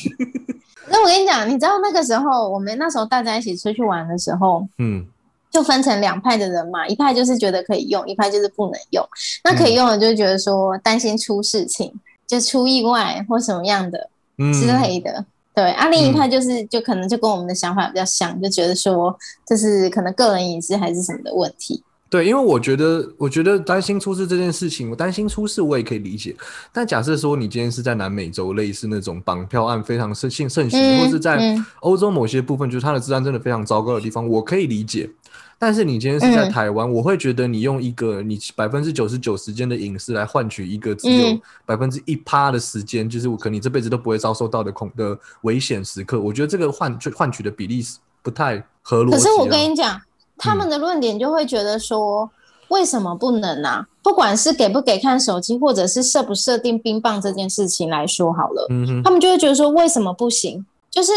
[0.88, 5.06] 那我跟你讲，你知道那个时候我们那时候大家一起出去玩的时候，嗯
[5.50, 9.02] 就分成两派的人嘛，一派就是觉得可以用，一派就是不能用。
[9.44, 11.92] 那可以用的就觉得说担心出事情，
[12.26, 15.24] 就出意外或什么样的嗯之类的。
[15.54, 21.82] 对，啊，另一派就是、就可能就跟我们的想法比较像，就觉得说这是可能个人隐私还是什么的问题。
[22.10, 26.36] 对，因为我觉得，我觉得担心出事这件事情，我担心出事我也可以理解。
[26.72, 35.08] 但假设说你今天是在南美洲，类似那种绑票案非常盛行盛行，嗯或是在嗯欧洲某些部分，就是它的治安真的非常糟糕的地方，我可以理解。
[35.58, 49.18] 但是你今天是在嗯台湾，我会觉得你用一个你百分之九十九时间的隐私来换取一个只有嗯百分之一趴的时间，就是我可能你这辈子都不会遭受到的恐的危险时刻，我觉得这个换换取的比例是不太合逻辑啊。
[49.18, 50.00] 可是我跟你讲，
[50.36, 52.30] 他们的论点就会觉得说，
[52.68, 53.86] 为什么不能啊？
[54.02, 60.64] 不管是给不给看手机，或者是设不设定冰棒这件事情来说好了，嗯哼，他们就会觉得说，为什么不行？
[60.90, 61.12] 就是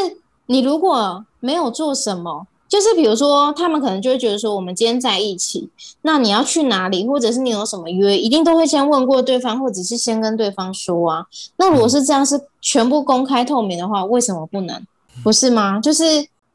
[0.46, 5.68] 你如果没有做什么，就是比如说，他们可能就会觉得说，我们今天在一起，
[6.04, 11.26] 那你要去哪里，或者是你有什么约，一定都会先问过对方，或者是先跟对方说啊。
[11.58, 14.82] 那如果是这样，是全部公开透明的话，为什么不能？
[15.24, 15.80] 不是吗？
[15.80, 16.04] 就是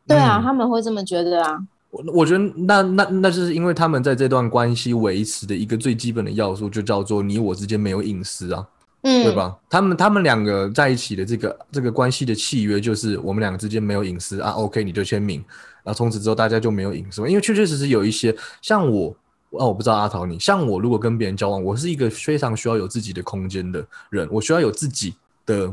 [0.07, 1.59] 对啊，嗯他们会这么觉得啊。
[1.91, 8.67] 我我觉得那那那就是因为他们在这段关系维持的一个最基本的要素，就叫做你我之间没有隐私啊，
[9.03, 9.33] 嗯，对？
[9.33, 9.55] 吧？
[9.69, 15.45] 他们他们两个在一起的这个这个关系的契约，就是我们两个之间没有隐私啊，OK 你就签名，
[15.85, 17.29] 然后从此之后大家就没有隐私嘛。
[17.29, 19.15] 因为确确实实有一些像我。
[19.57, 25.15] 哦，我不知道阿桃你，像我如果跟别人交往，我是一个非常需要有自己的空间的人，我需要有自己
[25.47, 25.73] 的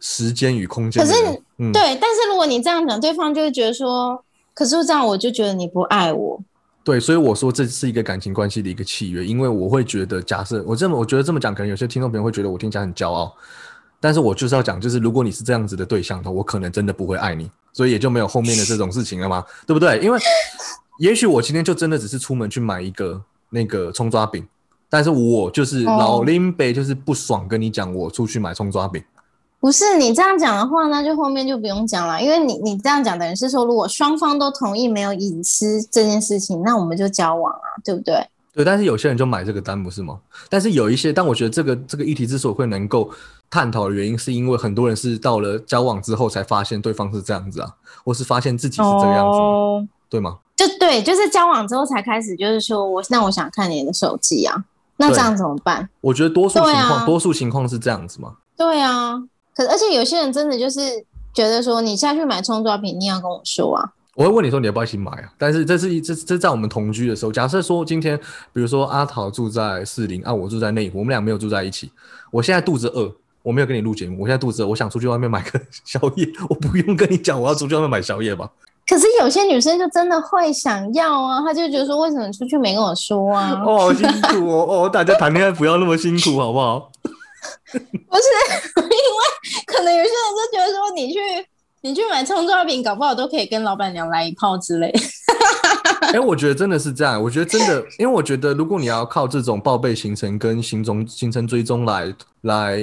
[0.00, 1.14] 时间与空间可是
[1.72, 4.20] 对，但是如果你这样讲，对方就会觉得说，
[4.52, 6.40] 可是这样我就觉得你不爱我。
[6.82, 13.32] 对，所以我说这是一个感情关系的一个契约，因为我会觉得，假设我这么，我觉得这么讲，可能有些听众朋友会觉得我听起来很骄傲，
[14.00, 19.98] 但是我就是要讲，就是如果你是这样子的对象的话，我可能真的不会爱你，所以也就没有后面的这种事情了嘛， 对不对？
[20.00, 20.18] 因为
[20.98, 24.46] 也许我今天就真的只是出门去买一个那个葱抓饼，
[24.88, 29.02] 但是我就是哦老林北，就是不爽跟你讲我出去买葱抓饼，
[29.60, 38.26] 不是你这样讲的话，那就后面就不用讲了，因为你你这样讲等于是说，如果双方都同意没有隐私这件事情，那我们就交往啊，对不对？
[38.52, 40.18] 对，但是有些人就买这个单，不是吗？
[40.48, 43.08] 但是有一些，但我觉得这个这个议题之所以会能够
[43.50, 47.68] 探讨的原因，是因为很多人是到了交往之后才发现对方是这样子啊，
[48.04, 50.38] 或是发现自己是这个样子，哦，对吗？
[50.56, 54.64] 就对，就是交往之后才开始，就是说我那我想看你的手机啊，
[54.98, 55.88] 那这样怎么办？
[56.00, 58.34] 我觉得多数情况，啊多数情况是这样子嘛。
[58.56, 59.20] 对啊，
[59.54, 60.80] 可而且有些人真的就是
[61.32, 63.92] 觉得说，你下去买冲抓品，你也要跟我说啊。
[64.16, 65.32] 我会问你说你要不要一起买啊？
[65.38, 68.18] 但是这是一这这在我们同居的时候，假设说今天，
[68.52, 71.90] 比如说阿桃住在四零，啊，我住在内湖，我们俩没有住在一起。
[72.30, 73.10] 我现在肚子饿，
[73.42, 78.50] 我没有跟你录节目，我现在肚子饿，我想出去外面买个 宵夜，我不用跟你讲我要出去外面买宵夜吧？
[78.86, 83.62] 可是有些女生就真的会想要啊，她就觉得说，为什么出去没跟我说啊？
[83.64, 86.90] 哦，好辛苦哦，哦，大家谈恋爱不要那么辛苦好不好？
[87.72, 87.80] 不是，
[88.76, 91.18] 因为可能有些人就觉得说，你去
[91.82, 94.92] 你去买葱抓饼，搞不好都可以跟老板娘来一炮之类。
[96.12, 97.22] 哎、我觉得真的是这样。
[97.22, 102.80] 我觉得真的，因为我觉得如果你要靠这种报备行程跟行踪行程追踪来来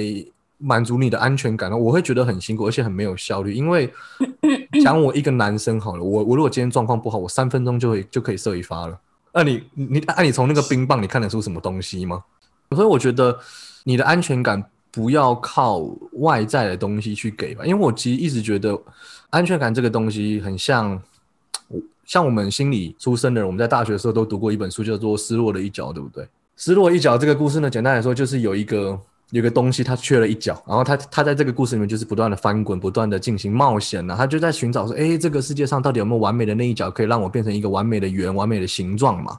[0.58, 3.54] 满足你的安全感呢，我会觉得很辛苦，而且很没有效率。
[3.54, 3.90] 因为
[4.82, 8.98] 讲我一个男生好了，我我如果今天状况不好，我三分钟就会就可以射一发了。
[9.32, 12.24] 那、你你那、你从那个冰棒你看得出什么东西吗？
[12.70, 13.38] 所以我觉得
[13.84, 15.78] 你的安全感不要靠
[16.14, 18.76] 外在的东西去给吧，因为我其实一直觉得
[19.30, 21.00] 安全感这个东西很像，
[22.04, 26.26] 像我们心理出身的人，我们在大学的时候都读过一本书，叫做《失落的一角》，对不对？
[26.56, 28.98] 失落一角这个故事呢，简单来说就是有一个
[29.30, 39.38] 有个东西它缺了一角，然后它它在这个故事里面就是不断的翻滚，不断的进行冒险呢、他就在寻找说，哎，这个世界上到底有没有完美的那一角，可以让我变成一个完美的圆、完美的形状嘛？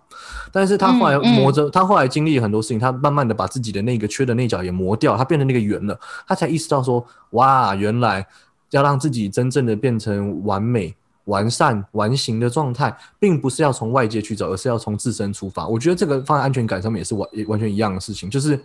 [0.51, 8.27] 但是他后来磨着，他后来经历很多事情，他慢慢的把自己的那个缺的那角也磨掉，他变成那个圆了，他才意识到说，哇，原来
[8.69, 10.93] 要让自己真正的变成完美。
[11.29, 15.65] 完善完形的状态，并不是要从外界去找，而是要从自身出发。
[15.65, 18.29] 我觉得这个放在安全感上面也是完也完全一样的事情。
[18.29, 18.59] 就是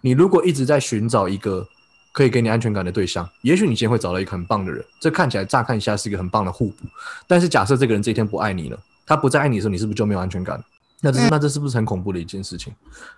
[0.00, 1.66] 你如果一直在寻找一个
[2.12, 6.86] 可以给你安全感的对象，也许你今天会找到一个很棒的人，这看起来乍看一下是一个很棒的互补。
[7.26, 10.62] 但是假设这个人这一天不爱你了，他不再爱你的时候，你是不是就没有安全感？
[11.02, 12.72] 那这是那这是不是很恐怖的一件事情？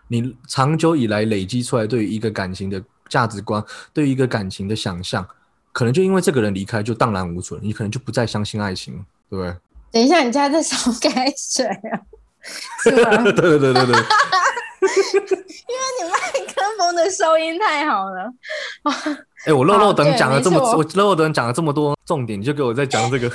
[0.08, 5.24] 你长久以来累积出来对于一个感情的价值观，对于一个感情的想象，
[5.78, 9.54] 可能就因为这个人离开就荡然无存，你可能就不再相信爱情了，对不对？
[9.92, 11.94] 等一下，你家在烧开水啊？
[12.82, 13.22] 是吗？
[13.22, 13.94] 对对对对对，你
[16.10, 16.18] 麦
[16.52, 18.28] 克风的收音太好了。
[19.46, 23.30] 哎、我漏漏等对讲了这么，我漏漏等讲了这么多重点，你就给我再讲这个。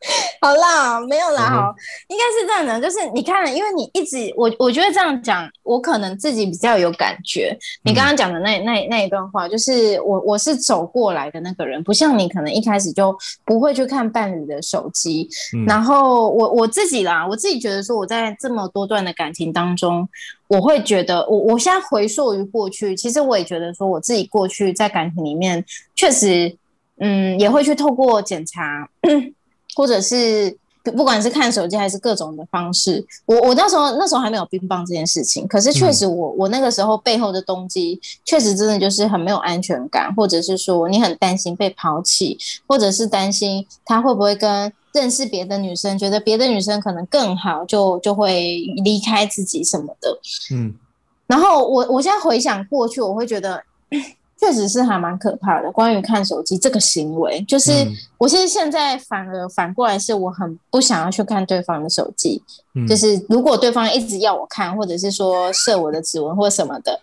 [0.40, 1.74] 好啦，没有啦，好，
[2.08, 7.56] 应该是这样的，就是你看，因为你一直，我我觉得这样讲，我可能自己比较有感觉。
[7.82, 15.28] 你刚刚讲的那那那一段话，就是我我是走过来的那个人，不像你可能一开始就不会去看伴侣的手机。
[15.56, 20.08] 嗯然后我我自己啦，我自己觉得说，我在这么多段的感情当中，
[20.46, 26.56] 我会觉得，我我现在回溯于过去，其实我也觉得说，我自己过去在感情里面确实，
[27.00, 28.88] 嗯，也会去透过检查，
[29.78, 42.36] 或者是不不管是看手机还是各种的方式，我我那时候那时候还没有冰棒这件事情，可是确实我、我那个时候背后的动机，确实真的就是很没有安全感，或者是说你很担心被抛弃，
[42.66, 50.18] 或者是担心他会不会跟认识别的女生，觉得别的女生可能更好，就就会离开自己什么的。
[50.50, 50.74] 嗯
[51.28, 53.62] 然后我我现在回想过去，我会觉得
[54.40, 55.70] 确实是还蛮可怕的。
[55.72, 62.42] 关于看手机这个行为，就是嗯我其实现在反而反过来是我很不想要去看对方的手机，
[62.74, 66.98] 嗯，就是如果对方一直要我看，或者是说设我的指纹或什么的，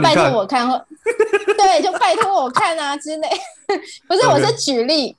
[0.00, 0.84] 拜托，我看或
[1.58, 3.28] 对，就拜托我看啊之类。
[4.08, 5.16] 不是，我是举例。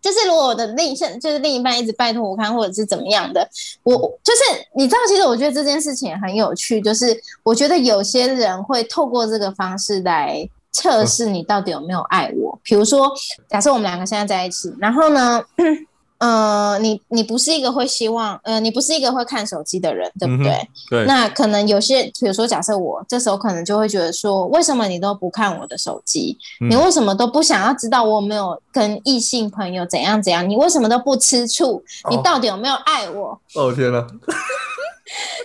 [0.00, 3.48] 就是如果我的另一就是另一半一直拜托我看，或者是怎么样的，
[3.82, 12.58] 我就是你知道，其实我觉得这件事情很有趣，就是我觉得有些人会透过这个方式来测试你到底有没有爱我。
[12.62, 13.12] 比如说，
[13.48, 15.42] 假设我们两个现在在一起，然后呢，
[16.20, 20.52] 呃，你你不是一个会希望，呃，你不是一个会看手机的人，对不对？
[20.52, 26.36] 嗯对，那可能有些，比如说，假设我这时候可能就会觉得说，为什么你都不看我的手机？
[26.60, 30.46] 嗯你为什么都不想要知道我有没有跟异性朋友怎样怎样？
[30.48, 31.82] 你为什么都不吃醋？
[32.10, 33.40] 你哦到底有没有爱我？
[33.56, 34.06] 哦天哪，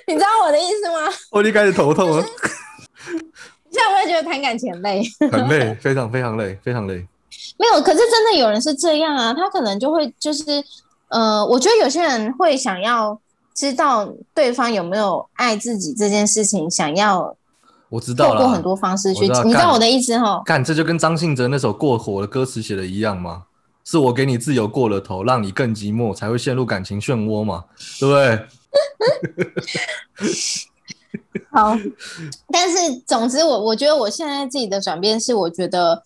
[0.07, 1.09] 你知道我的意思吗？
[1.31, 2.27] 我已经开始头痛了，你
[3.71, 5.01] 现在有没有觉得谈感情很累？
[5.31, 7.05] 很累，非常非常累，非常累。
[7.57, 10.43] 没有，可是真的有人是这样啊，他可能就会就是，
[11.09, 13.19] 呃，我觉得有些人会想要
[13.53, 17.35] 知道对方有没有爱自己这件事情，想要
[17.89, 20.41] 我知道了，透过很多方式去，知你知道我的意思哈？
[20.45, 23.43] 干，这就跟张信哲那首《过火》的歌词写的一样吗？
[23.87, 27.63] 是我给你自由过了头，让你更寂寞，才会陷入感情漩涡嘛，
[27.99, 28.47] 对不对？
[31.51, 31.77] 好，
[32.51, 32.75] 但是
[33.05, 36.01] 总之我我觉得我现在自己的转变是，我觉得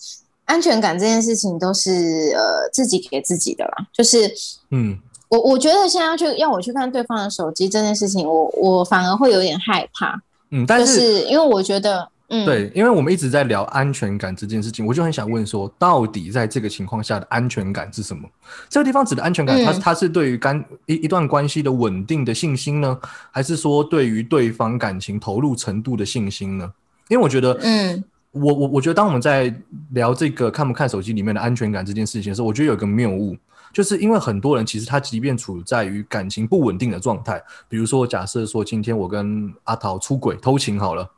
[0.49, 4.29] 安全感这件事情都是呃自己给自己的啦，就是
[4.71, 4.99] 嗯。
[5.29, 10.19] 我我觉得现在要去要我去看对方的手机这件事情，我我反而会有点害怕，
[10.49, 18.27] 嗯，但就是是因为我觉得，嗯，对，因为我们一直在聊安全感这件事情，我就很想问说，到底在这个情况下的安全感是什么？
[18.69, 22.97] 这个地方指的安全感，它嗯它是对于干一一段关系的稳定的信心呢，
[23.29, 26.67] 还是说对于对方感情投入程度的信心呢？
[27.07, 29.53] 因为我觉得，嗯我我我觉得，当我们在
[29.91, 33.35] 聊这个看不看手机里面的安全感这件事情的时候，我觉得有一个谬误，
[33.73, 41.09] 就是因为很多人其实他即便处在于感情不稳定的状态，比如说假设说今天我跟阿桃出轨偷情好了。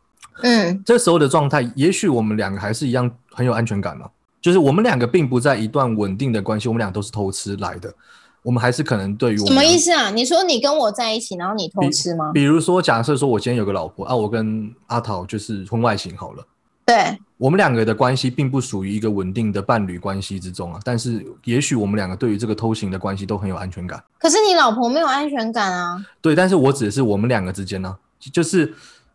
[0.43, 4.09] 嗯这时候的状态，也许我们两个还是一样很有安全感嘛。
[4.41, 7.93] 就是我们两个并不在一段稳定的关系，我们俩都是偷吃来的，
[8.41, 10.09] 我们还是可能对于什么意思啊？
[10.09, 12.32] 你说你跟我在一起，然后你偷吃吗？
[12.34, 16.43] 比如说，假设说我今天有个老婆啊，我跟阿桃就是婚外情好了，
[16.92, 24.04] 对，我们两个的关系并不属于一个稳定的伴侣关系之中啊，但是也许我们两个对于这个偷情的关系都很有安全感。
[24.20, 26.06] 可是你老婆没有安全感啊。
[26.22, 27.96] 对，但是我指的是我们两个之间呢、
[28.34, 28.74] 就是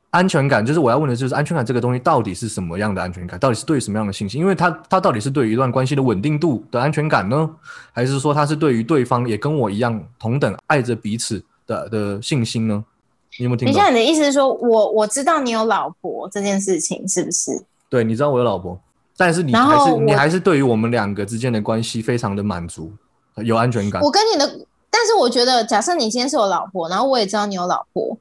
[0.09, 4.41] 安全感，就是我要问的就是安全感这个东西到底是什么样的安全感，到底是对于什么样的信心？
[4.41, 7.51] 因为它它到底是对于一段关系的稳定度的安全感呢，
[7.93, 12.83] 还是说它是对于对方也跟我一样同等爱着彼此的的信心呢？
[13.39, 13.89] 你有没有听懂等一下，？
[13.91, 17.63] 你的意思是说我我知道你有老婆这件事情是不是？
[17.89, 18.79] 对，你知道我有老婆，
[19.17, 22.93] 但是你然还是你还是对于我们两个之间的关系非常的满足，
[23.45, 24.03] 有安全感。
[24.03, 24.47] 我跟你的，
[24.91, 28.17] 但是我觉得，假设你今天是我老婆，然后我也知道你有老婆，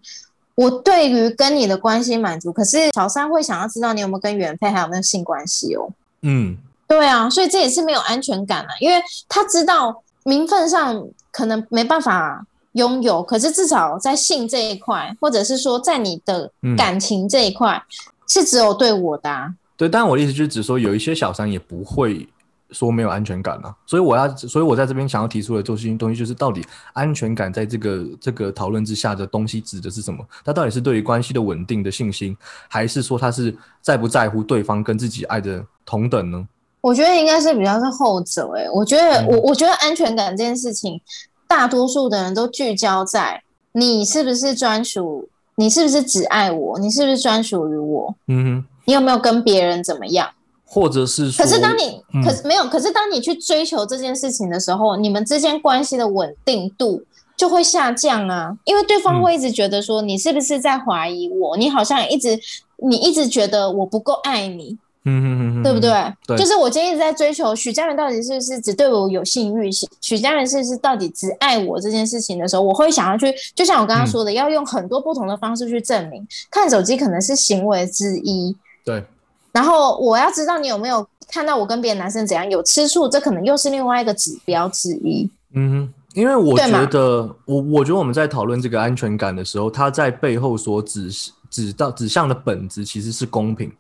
[0.56, 5.90] 我对于跟你的关系满足，可是小三会想要知道你有没有跟原配还有没有性关系哦。
[6.22, 6.58] 嗯，
[6.88, 12.46] 对啊，所以这也是没有安全感啊，因为他知道名分上可能没办法
[12.76, 17.82] 拥有，可是至少在性这一块，或者是说在你的嗯感情这一块，
[18.28, 19.54] 是只有对我的、啊。
[19.76, 22.28] 对，但我的意思就是指说，有一些小三也不会
[22.72, 30.26] 说没有安全感啊，所以我要，所以我在这边想要提出的东西东西就是，到底安全感在这个这个讨论之下的东西指的是什么？
[30.44, 32.36] 它到底是对于关系的稳定的信心，
[32.70, 36.46] 还是说他是在不在乎对方跟自己爱的同等呢？
[36.82, 41.02] 我觉得应该是比较是后者、欸，我觉得嗯我我觉得安全感这件事情，
[41.48, 43.42] 大多数的人都聚焦在
[43.74, 50.30] 你是不是专属，你是不是只爱我，你是不是专属于我，嗯哼，你有没有跟别人怎么样？
[50.68, 52.24] 或者是说，可是当你嗯。
[52.24, 57.04] 可是没有，可是当你去追求这件事情的时候，你们之间关系的稳定度
[57.38, 62.38] 就会下降啊，因为对方嗯会一直觉得说你是不是在怀疑我，你好像一直
[62.78, 64.78] 你一直觉得我不够爱你，
[65.08, 65.92] 嗯哼哼哼，对不对？
[66.26, 76.28] 对就是我今天一直在追求许家人到底是不是只对我有性欲，许许家人是不是到底只爱我这件事情的时候，我会想要去，就像我刚刚说的，要用很多不同的方式去证明。
[76.50, 79.04] 看手机可能是行为之一，对，
[79.52, 85.30] 然后我要知道你有没有看到我跟别的男生怎样有吃醋，这可能又是另外一个指标之一。
[85.54, 91.10] 嗯哼，因为我觉得，我我觉得我们在讨论这个安全感的时候，它在背后所指
[91.50, 93.72] 指到指向的本质其实是公平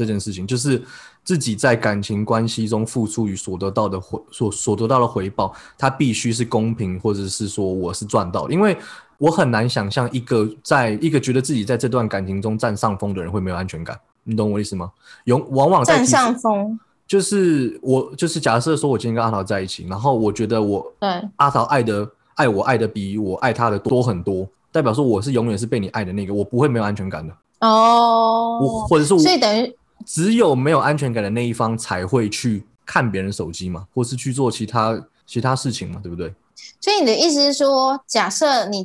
[0.00, 0.82] 这件事情，就是
[1.22, 8.74] 自己在感情关系中付出与所得到的回所所得到的回报，它必须是公平，或者是说我是赚到的，因为
[9.18, 14.90] 我很难想象一个在一个觉得自己在这段感情中占上风的人会没有安全感，你懂我意思吗？
[15.24, 27.34] 永往往在占上风，就是我就是假设说我今天跟阿桃在一起，然后我觉得我对，阿桃爱的爱我爱的比我爱他的多很多，代表说我是永远是被你爱的那个，我不会没有安全感的。
[27.60, 29.76] 哦，我哦，或者是我所以等于
[30.06, 36.32] 只有没有安全感的那一方才会去看别人手机嘛，或是去做其他其他事情嘛，对不对？
[36.80, 38.84] 所以你的意思是说，假设你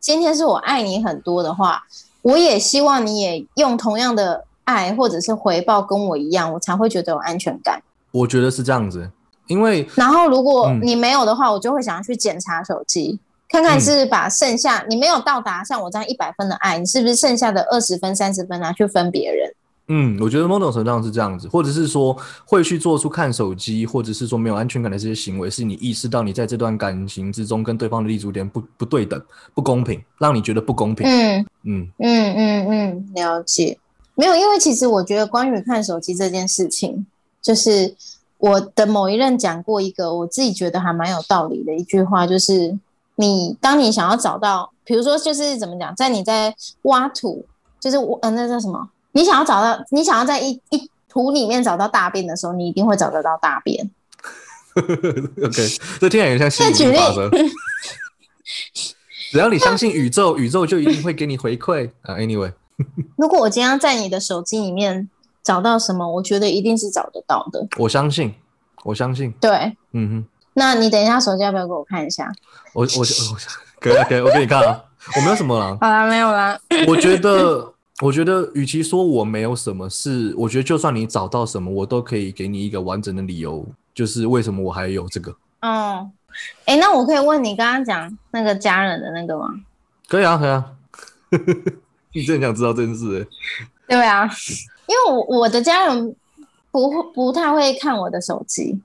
[0.00, 1.84] 今天是我爱你很多的话，
[2.22, 7.82] 我也希望你也用同样的爱或者是回报跟我一样，我才会觉得有安全感。
[8.10, 9.10] 我觉得是这样子，
[9.46, 19.52] 因为然后如果嗯你没有的话，我就会想要去检查手机，看看是是把剩下你没有到达像我这样一百分的爱，你是不是剩下的二十分、三十分拿去分别人？
[19.94, 22.16] 嗯，我觉得某种程度上是这样子，或者是说
[22.46, 29.22] 会去做出看手机，或者是说没有安全感的这些行为，是你意识到你在这段感情之中跟对方的立足点不不对等、
[29.52, 31.06] 不公平，让你觉得不公平。
[31.06, 33.78] 嗯嗯嗯嗯嗯，了解。
[34.14, 37.06] 没有，因为其实我觉得关于看手机这件事情，
[37.42, 37.94] 就是
[38.38, 42.78] 我的某一任讲过一个我自己觉得还蛮有道理的一句话，就是
[43.16, 47.44] 你当你想要找到，比如说就是怎么讲，在你在挖土，
[47.78, 48.88] 就是我呃那叫什么？
[49.12, 53.90] 你想要找到，你想要在一一图里面找到大便的时候，你一定会找得到大便。
[54.74, 55.68] OK，
[56.00, 57.30] 这听起来有点像吸引力法则。
[59.30, 62.16] 只要你相信宇宙，宇宙就一定会给你回馈啊。
[62.16, 62.52] Anyway，
[63.16, 65.08] 如果我今天在你的手机里面
[65.42, 67.66] 找到什么，我觉得一定是找得到的。
[67.78, 68.34] 我相信，
[68.84, 72.30] 我相信，对，嗯哼，那你等一下手机要不要给我看一下？
[72.74, 73.36] 我我我
[73.80, 74.84] 可以啊可以，我给你看啊，
[75.16, 75.78] 我没有什么了。
[75.80, 76.58] 好啦，没有啦。
[76.86, 77.71] 我觉得，
[78.02, 85.34] 我觉得，与其说我没有什么事，我觉得就算你找到什么，我都可以给你一个完整的理由，就是为什么我还有这个。
[85.60, 86.10] 哦，
[86.64, 89.48] 哎，那我可以问你刚刚讲那个家人的那个吗？
[90.08, 90.72] 可以啊，可以啊。
[92.12, 93.26] 你真的想知道这件事？
[93.86, 94.28] 对啊，
[94.86, 96.16] 因为我我的家人
[96.70, 98.80] 不会不太会看我的手机，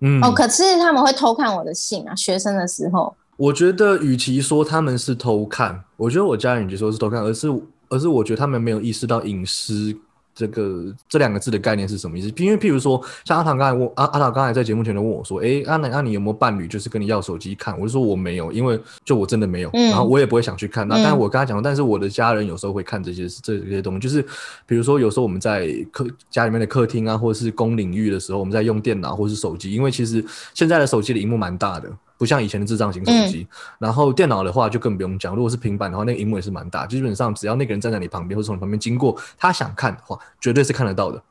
[0.00, 3.14] 嗯，哦，可是他们会偷看我的信啊，学生的时候。
[3.36, 7.48] 我觉得，与其说他们是偷看，我觉得我家人就说是偷看，而是
[7.90, 9.94] 而是我觉得他们没有意识到隐私。
[10.32, 12.32] 这个这两个字的概念是什么意思？
[12.38, 16.68] 因为譬如说，像阿唐刚才问阿阿唐刚才在节目前都问我说：“哎，阿南，那你有没有伴侣？
[16.68, 20.86] 就是跟你要手机看？”我就说我没有，因为就我真的没有，然后我也不会想去看。
[20.86, 24.24] 那但是我跟他讲，但是我的家人有时候会看这些这这些东西，就是
[24.66, 30.24] 比如说有时候我们在客家里面的客厅啊，或者是公领域的时候，我们在用电脑或是手机，因为其实
[30.54, 31.90] 现在的手机的荧幕蛮大的。
[32.20, 33.46] 不像以前的智障型手机，
[33.78, 35.34] 然后电脑的话就更不用讲。
[35.34, 41.22] 如果是平板的话，那个荧幕也是蛮大，基本上只要那个人站在你旁边或者从你旁边经过，他想看的话，绝对是看得到的。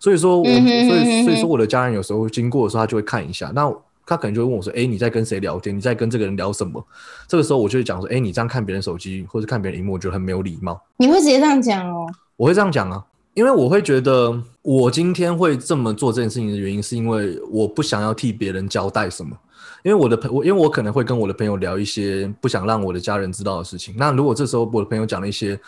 [0.00, 3.52] 所以说，我所以所以说我的家人有时候经过的时候，他就会看一下。
[3.54, 3.70] 那
[4.06, 5.76] 他可能就会问我说：“哎，你在跟谁聊天？
[5.76, 6.82] 你在跟这个人聊什么？”
[7.28, 12.06] 这个时候我就会讲说：“哎，你这样看别人手机或者看别人荧幕，我觉得很没有礼貌。”你会直接这样讲哦？
[12.38, 19.36] 我会这样讲啊，因为我会觉得我今天会这么做这件事情的原因，是因为我不想要替别人交代什么。
[19.84, 23.94] 因为我的朋我因为我可能会跟我的朋友聊一些不想让我的家人知道的事情。
[23.96, 25.58] 那如果这时候我的朋友讲了一些，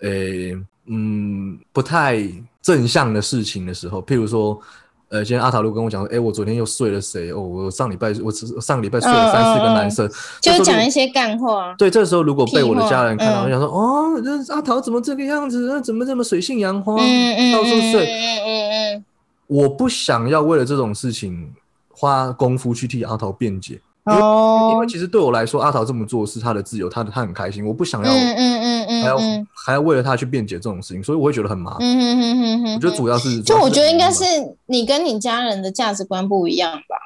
[0.00, 0.10] 呃
[0.86, 2.22] 嗯不太
[2.60, 4.60] 正向的事情的时候，譬如说，
[5.08, 7.30] 呃，今天阿塔路跟我讲说，哎，我昨天又睡了谁？
[7.32, 10.06] 哦，我上礼拜我上个礼拜睡了三四个男生，
[10.42, 11.74] 就讲一些干话。
[11.78, 15.80] 对，这时候如果被我的家人看到，想说，哦，这阿桃怎么这个样子？
[15.80, 16.96] 怎么这么水性杨花？
[16.96, 18.06] 到处睡。
[18.06, 19.04] 嗯嗯嗯。
[19.46, 21.50] 我不想要为了这种事情。
[21.96, 24.20] 花功夫去替阿桃辩解，因为，
[24.72, 29.18] 因为其实对我来说，阿桃这么做是他的自由，他他很开心，我不想要，嗯嗯嗯嗯，还要
[29.66, 31.80] 还要为了他去辩解这种事情，所以我会觉得很麻烦。
[31.80, 34.24] 嗯嗯嗯嗯我觉得主要是，就我觉得应该是
[34.66, 36.96] 你跟你家人的价值观不一样吧。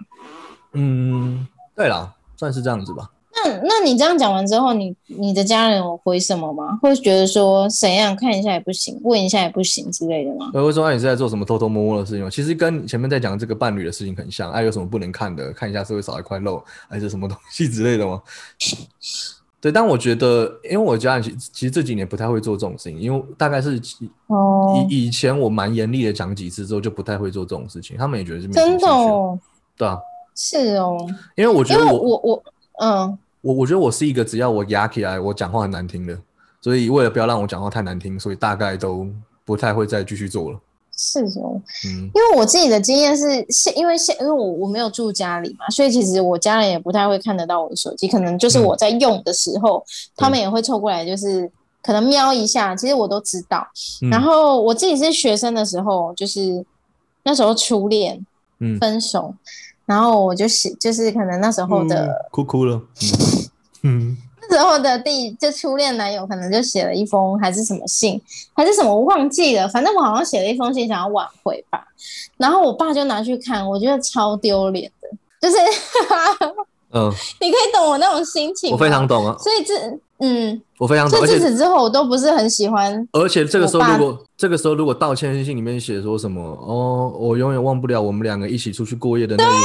[0.73, 3.11] 嗯，对啦，算是这样子吧。
[3.45, 6.79] 那那你这样讲完之后，你你的家人有回什么吗？
[6.83, 10.51] 会觉得说怎样看一下也不行，问一下也不行之类的吗？
[10.53, 12.31] 会说你是在做什么偷偷摸摸的事情吗？
[12.31, 15.53] 其实跟前面在讲这个伴侣的事情很像，哎，有什么不能看的？
[15.53, 18.21] 看一下是会少一块肉，还是什么东西之类的吗？
[19.61, 27.97] 对，但我觉得，因为我家人其其实这几年不太会做这种事情，因为大概是以以前我蛮严厉的讲几次之后，就不太会做这种事情。
[27.97, 29.39] 他们也觉得是真的哦，
[29.77, 29.99] 对啊，
[30.37, 30.97] 是哦，
[31.37, 32.43] 因为我觉得我我我
[32.81, 33.19] 嗯。
[33.41, 36.19] 我我觉得我是一个只要我压起来，我讲话很难听的，
[36.61, 39.07] 所以为了不要让我讲话太难听，所以大概都
[39.45, 40.59] 不太会再继续做了。
[41.01, 49.85] 是哦，嗯，因为我自己的经验是，现因为现因为我我没有住家里嘛，所以其实我家人也不太会看得到我的手机，可能就是我在用的时候，
[50.17, 51.49] 他们也会凑过来，就是
[51.85, 53.65] 可能瞄一下，其实我都知道。
[54.11, 56.67] 然后我自己是学生的时候，就是
[57.23, 58.27] 那时候初恋，
[58.59, 59.33] 嗯，分手。
[59.87, 62.83] 然后我就写，就是可能那时候的哭哭了，嗯，
[64.41, 68.21] 那时候的第就初恋男友可能就写了一封还是什么信，
[68.55, 71.85] 还是什么我忘记了，反正我好像写了一封信想要挽回吧。
[72.37, 75.09] 然后我爸就拿去看，我觉得超丢脸的，
[75.41, 75.57] 就是，
[76.93, 79.37] 嗯， 你可以懂我那种心情，我非常懂啊。
[79.39, 79.75] 所以这。
[80.21, 81.09] 嗯，我非常。
[81.09, 83.09] 所以自此之后，我都不是很喜欢。
[83.13, 89.63] 而且这个时候，如果这个时候如果道歉信里面写说什么哦，我永远忘不了我们两个一起出去过夜的那一晚。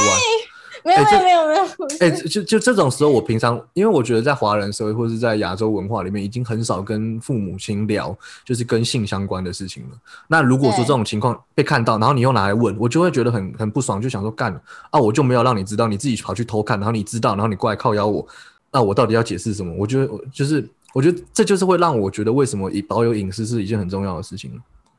[0.84, 1.66] 没有没有没有没有。
[2.00, 9.96] 哎，就就这种时候，我平常因为我觉得在华人社会或是在亚洲文化里面，已经很少跟父母亲聊就是跟性相关的事情了。
[10.28, 14.52] 那如果说这种情况被看到，然后你又拿来问，我就会觉得很很不爽，就想说干
[14.90, 18.26] 啊，我就没有让你知道，你自己跑去偷看，然后你知道，然后你过来靠邀我。
[18.70, 19.72] 那我到底要解释什么？
[19.78, 24.50] 我觉得，就是，我觉得这就是会让我觉得为什么以保有隐私是一件很重要的事情。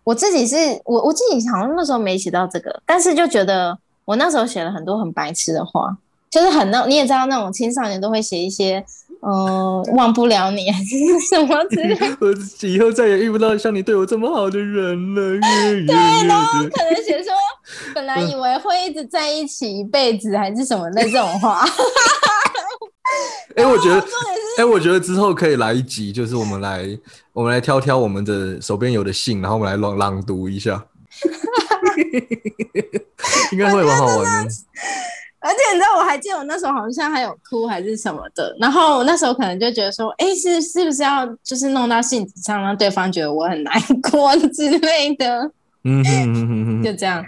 [0.05, 0.55] 我自己是
[0.85, 5.97] 我我自己好像那时候没写到这个，但是就觉得我那时候写了很多很白痴的话，
[6.29, 8.83] 就是很那你也知道那种青少年都会写一些，
[9.21, 10.95] 嗯，忘不了你还是
[11.29, 11.97] 什么之类。
[12.21, 15.21] 我以后再也遇不到像你对我这么好的人了。
[15.87, 17.33] 对，然后可能写说，
[17.93, 21.65] 本来以为会一直在一起一辈子还是什么的这种话。
[23.55, 24.05] 哎，我觉得，
[24.57, 26.85] 哎，我觉得之后可以来一集，就是我们来，
[27.31, 30.83] 我们来挑挑我们的手边有的信，然后我们来朗朗读一下，
[33.51, 34.51] 应该会蛮好玩的。
[35.39, 43.73] 而且你知道，我还记得我那时候好像还有哭还是什么的，然后我那时候可能就觉得说，哎，是是不是要就是弄到性子上，让对方觉得我很难
[44.09, 45.51] 过之类的。
[45.83, 47.23] 嗯哼哼哼哼，就这样，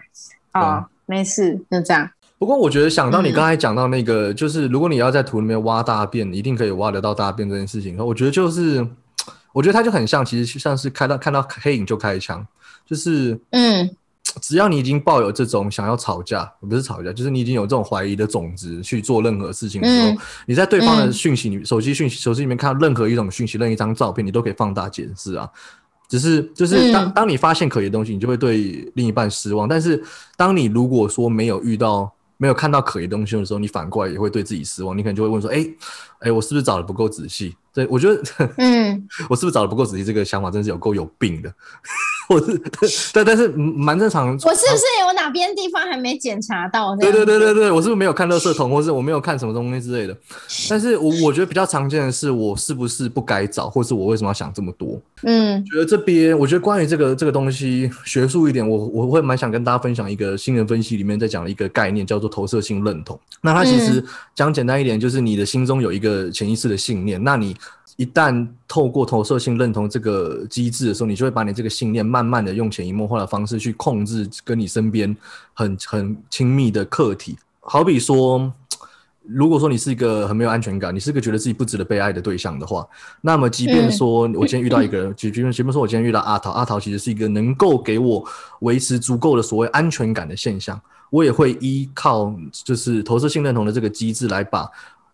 [0.52, 2.10] 好，没事，就这样。
[2.40, 8.84] 不过我觉得想到你刚才讲到那个，就是如果你要在土里面挖大便，一定可以挖得到大便这件事情，我觉得就是，
[9.54, 12.44] 我觉得它就很像，其实像是看到看到黑影就开枪，
[12.84, 13.88] 就是嗯
[14.42, 25.50] 只要你已经抱有这种想要吵架，不是吵架，就是你已经有这种怀疑的种子去做任何事情的时候，嗯你在对方的嗯讯息里、手机讯息、手机里面看到任何一种讯息、任何一张照片，你都可以放大检视啊。
[26.10, 29.68] 只是就是当、嗯当你发现可疑的东西，你就会对另一半失望。
[29.68, 30.02] 但是
[30.36, 34.98] 当你如果说没有遇到、没有看到可疑东西的时候，你反过来也会对自己失望。
[34.98, 35.68] 你可能就会问说：“哎、
[36.20, 38.22] 哎、我是不是找的不够仔细？”对我觉得
[38.58, 40.04] 嗯， 我是不是找的不够仔细？
[40.04, 41.52] 这个想法真是有够有病的。
[42.28, 42.58] 我是
[43.14, 44.28] 对，但是蛮正常。
[44.28, 46.96] 我是不是有哪边地方还没检查到？
[46.96, 50.16] 对对对对对，我是不是没有看垃圾桶，或是我没有看什么东西之类的？
[50.70, 55.00] 但是我我觉得比较常见的是，我是不是不该找，或是我为什么要想这么多？
[55.24, 63.20] 嗯觉得这边，我觉得关于这个这个东西学术一点，我我会蛮想跟大家分享一个新人分析里面在讲的一个概念，叫做投射性认同。
[63.42, 64.04] 那它其实
[64.36, 67.56] 讲简单一点，就是你的心中有一个潜意识的信念，那你
[67.98, 75.14] 一旦透过投射性认同这个机制的时候，你就会把你这个信念慢慢的用潜移默化的方式去控制跟你身边
[75.54, 78.54] 很很亲密的客体，好比说。
[79.30, 82.88] 如果说你是一个很没有安全感，你是个觉得自己不值得被爱的对象的话，
[83.20, 88.26] 那么即便说我今天遇到一个人，就即便即便说我今天遇到阿桃，阿桃其实是一个能够给我
[88.62, 90.80] 维持足够的所谓安全感的现象，
[91.10, 94.66] 我也会依靠就是投射性认同的这个机制来把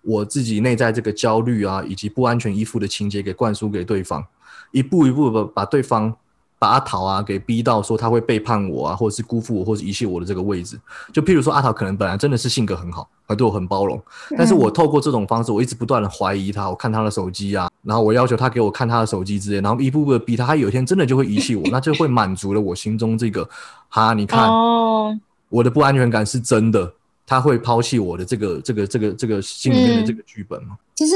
[0.04, 4.24] 我自己内在这个焦虑啊，以及不安全依附的情节给灌输给对方，
[4.72, 6.14] 一步一步的把对方
[6.60, 10.80] 把阿桃啊给逼到说他会背叛我啊，或者是辜负我，或者遗弃我的这个位置。
[11.12, 14.02] 就譬如说阿桃可能本来真的是性格很好，他对我很包容，
[14.38, 23.48] 但是我透过这种方式，我一直不断的怀疑他，我看他的手机啊，然后我要求他给我看他的手机之类，然后一步步的逼他，他有一天真的就会遗弃我，那就会满足了我心中这个
[23.90, 25.18] 哈，你看哦，
[25.50, 26.94] 我的不安全感是真的，
[27.26, 30.78] 他会抛弃我的这个这个这个这个心里面的这个剧本吗？
[30.96, 31.16] 其实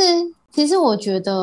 [0.53, 1.33] 其实我觉得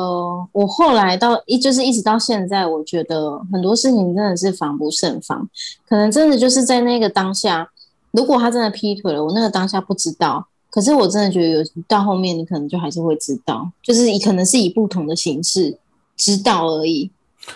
[0.51, 5.47] 我后来到一就是一直到现在，我觉得很多事情真的是防不胜防，
[5.87, 7.69] 可能真的就是在那个当下，
[8.11, 10.47] 如果他真的劈腿了，我那个当下不知道。
[10.69, 15.77] 可是我真的觉得有到后面，你可能就还是会知道，就是以可能是以不同的形式
[16.17, 17.09] 知道而已。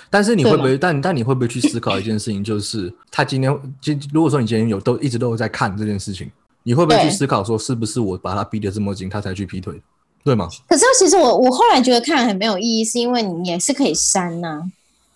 [0.09, 0.77] 但是你会不会？
[0.77, 6.31] 但但你会不会去思考一件事情，就是他今天今如果说你今天有都一直都有在看这件事情，
[6.69, 9.73] 你会不会去思考说，是不是我把他逼得这么紧，他才去劈腿，
[10.23, 10.47] 对吗？
[10.67, 14.61] 可是其实我我后来觉得看很没有意义，是因为你也是可以删呐、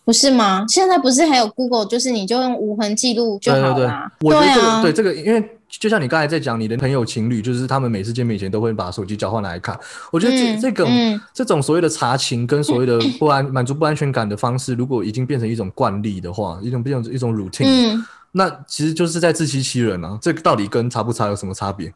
[0.04, 0.66] 不是吗？
[0.68, 9.78] 现在不是还有 Google，就是你就用无痕记录就对对对好啦。，我觉得这个、啊，对这个，因为就像你刚才在讲，你的朋友情侣，就是他们每次见面以前都会把手机交换来看。
[10.12, 20.18] 我觉得这、嗯这种、嗯这种所谓的查情跟所谓的 不安满足不安全感的方式，如果已经变成一种惯例的话，一种变成一种 routine，、嗯，那其实就是在自欺欺人啊。
[20.22, 21.94] 这个到底跟查不查有什么差别？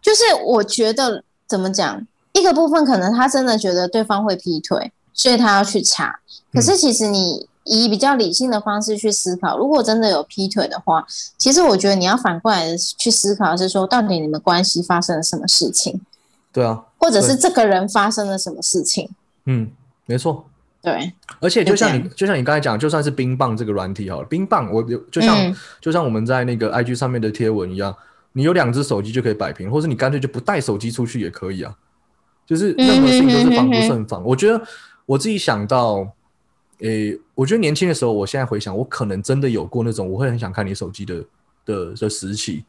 [0.00, 6.20] 就是我觉得怎么讲，一个部分可能他真的觉得对方会劈腿，所以他要去查。
[6.52, 11.06] 可是其实你以比较理性的方式去思考，如果真的有劈腿的话，
[11.36, 16.00] 其实我觉得你要反过来去思考，是说到底你们关系发生了什么事情，
[16.52, 19.08] 对啊，或者是这个人发生了什么事情。
[19.44, 19.70] 嗯，
[20.06, 20.44] 没错。
[20.80, 27.94] 对，而且就像你就像你刚才讲，就算是冰棒这个软体好了，冰棒我有就像、嗯就像我们在那个 IG 上面的贴文一样，
[28.32, 31.74] 你有两只手机就可以摆平，或者你干脆就不带手机出去也可以啊。
[32.46, 34.24] 就是任何事情都是防不胜防。
[34.24, 34.58] 我觉得
[35.04, 36.08] 我自己想到，
[36.80, 41.24] 诶、我觉得年轻的时候，我现在回想，我可能真的有过那种我会很想看你手机的
[41.64, 42.64] 的的时期。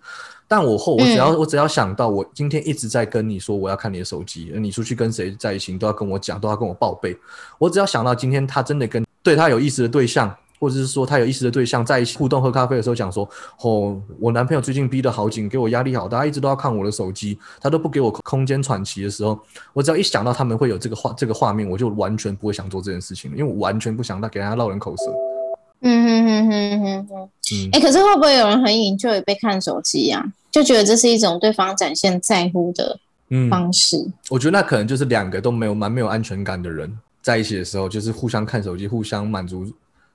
[0.47, 7.15] 但我后我只要、我只要想到我今天一直在跟你说我要看你的手机，你出去跟谁在一起，你都要跟我讲，都要跟我报备。
[7.59, 13.27] 我只要想到今天他真的跟对他有意思的对象，或者是说他有意思的对象在一起互动喝咖啡的时候讲说，
[13.61, 19.39] 哦，我男朋友最近逼得好紧，给我压力好大，他一直都要看我的手机，他都不给我空间喘息的时候，
[19.73, 25.03] 我只要一想到他们会有这个画这个画面，我就完全不会想做这件事情了，因为我完全不想他给人家落人口舌。
[25.81, 27.29] 嗯哼哼哼哼哼。
[27.51, 32.99] 嗯哎、可是会不会有人很引就也被看手机呀、就觉得这是一种对方展现在乎的
[33.29, 34.05] 嗯，方式。
[34.29, 39.65] 我觉得那可能就是两个都没有蛮没有安全感的人在一起的时候，就是互相看手机，互相满足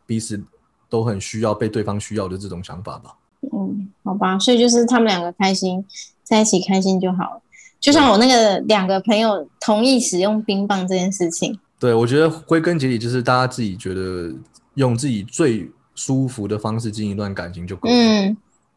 [0.07, 0.42] 彼此
[0.88, 3.16] 都很需要被对方需要的这种想法吧。
[3.52, 5.84] 嗯，好吧，所以就是他们两个开心
[6.22, 7.40] 在一起开心就好了。
[7.78, 14.32] 就像我那个两个朋友同意使用冰棒这件事情，对，我觉得归根结底就是大家自己觉得
[14.74, 17.94] 用自己最舒服的方式经营一段感情就够了。
[17.94, 18.36] 嗯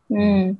[0.10, 0.58] 嗯。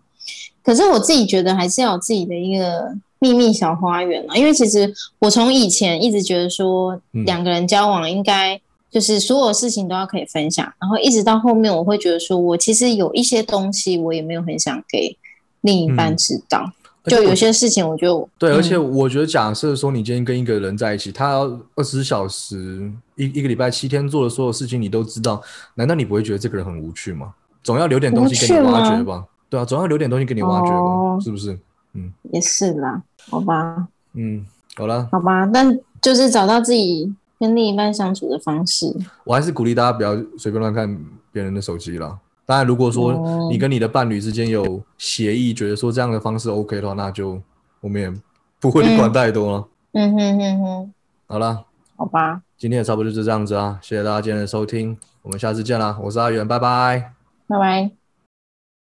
[0.64, 8.60] 可是我自己觉得还是要有自己的一个秘密小花园啊，因为其实我从以前一直觉得说嗯两个人交往应该
[8.90, 15.18] 就是所有事情都要可以分享，然后一直到后面我会觉得说我其实有一些东西我也没有很想给
[15.62, 16.72] 另一半嗯知道。
[17.06, 21.44] 就有些事情我就对，而且嗯我觉得，假设说你今天跟一个人在一起，他要
[21.76, 25.42] 二十小时一一个礼拜七天做的所有事情你都知道，
[25.76, 27.34] 难道你不会觉得这个人很无趣吗？
[27.64, 29.24] 总要留点东西给你挖掘吧？
[29.50, 30.76] 对啊，总要留点东西给你挖掘吧？
[30.76, 31.58] 哦是不是？
[31.94, 37.10] 嗯也是啦，好吧，嗯，好了，好吧，但就是找到自己
[37.40, 38.96] 跟另一半相处的方式。
[39.24, 40.98] 我还是鼓励大家不要随便乱看
[41.32, 42.18] 别人的手机啦。
[42.46, 47.42] 当然，如果说哦你跟你的伴侣之间有协议，觉得说这样的方式 OK 的话，那就
[47.82, 48.14] 我们也
[48.60, 49.68] 不会管太多了。
[49.92, 50.94] 嗯哼哼哼，
[51.28, 51.66] 好了，
[51.96, 57.14] 好吧，今天也差不多就这样子啊，谢谢大家今天的收听，我们下次见啦，我是阿元，拜拜。
[57.48, 57.97] 拜拜。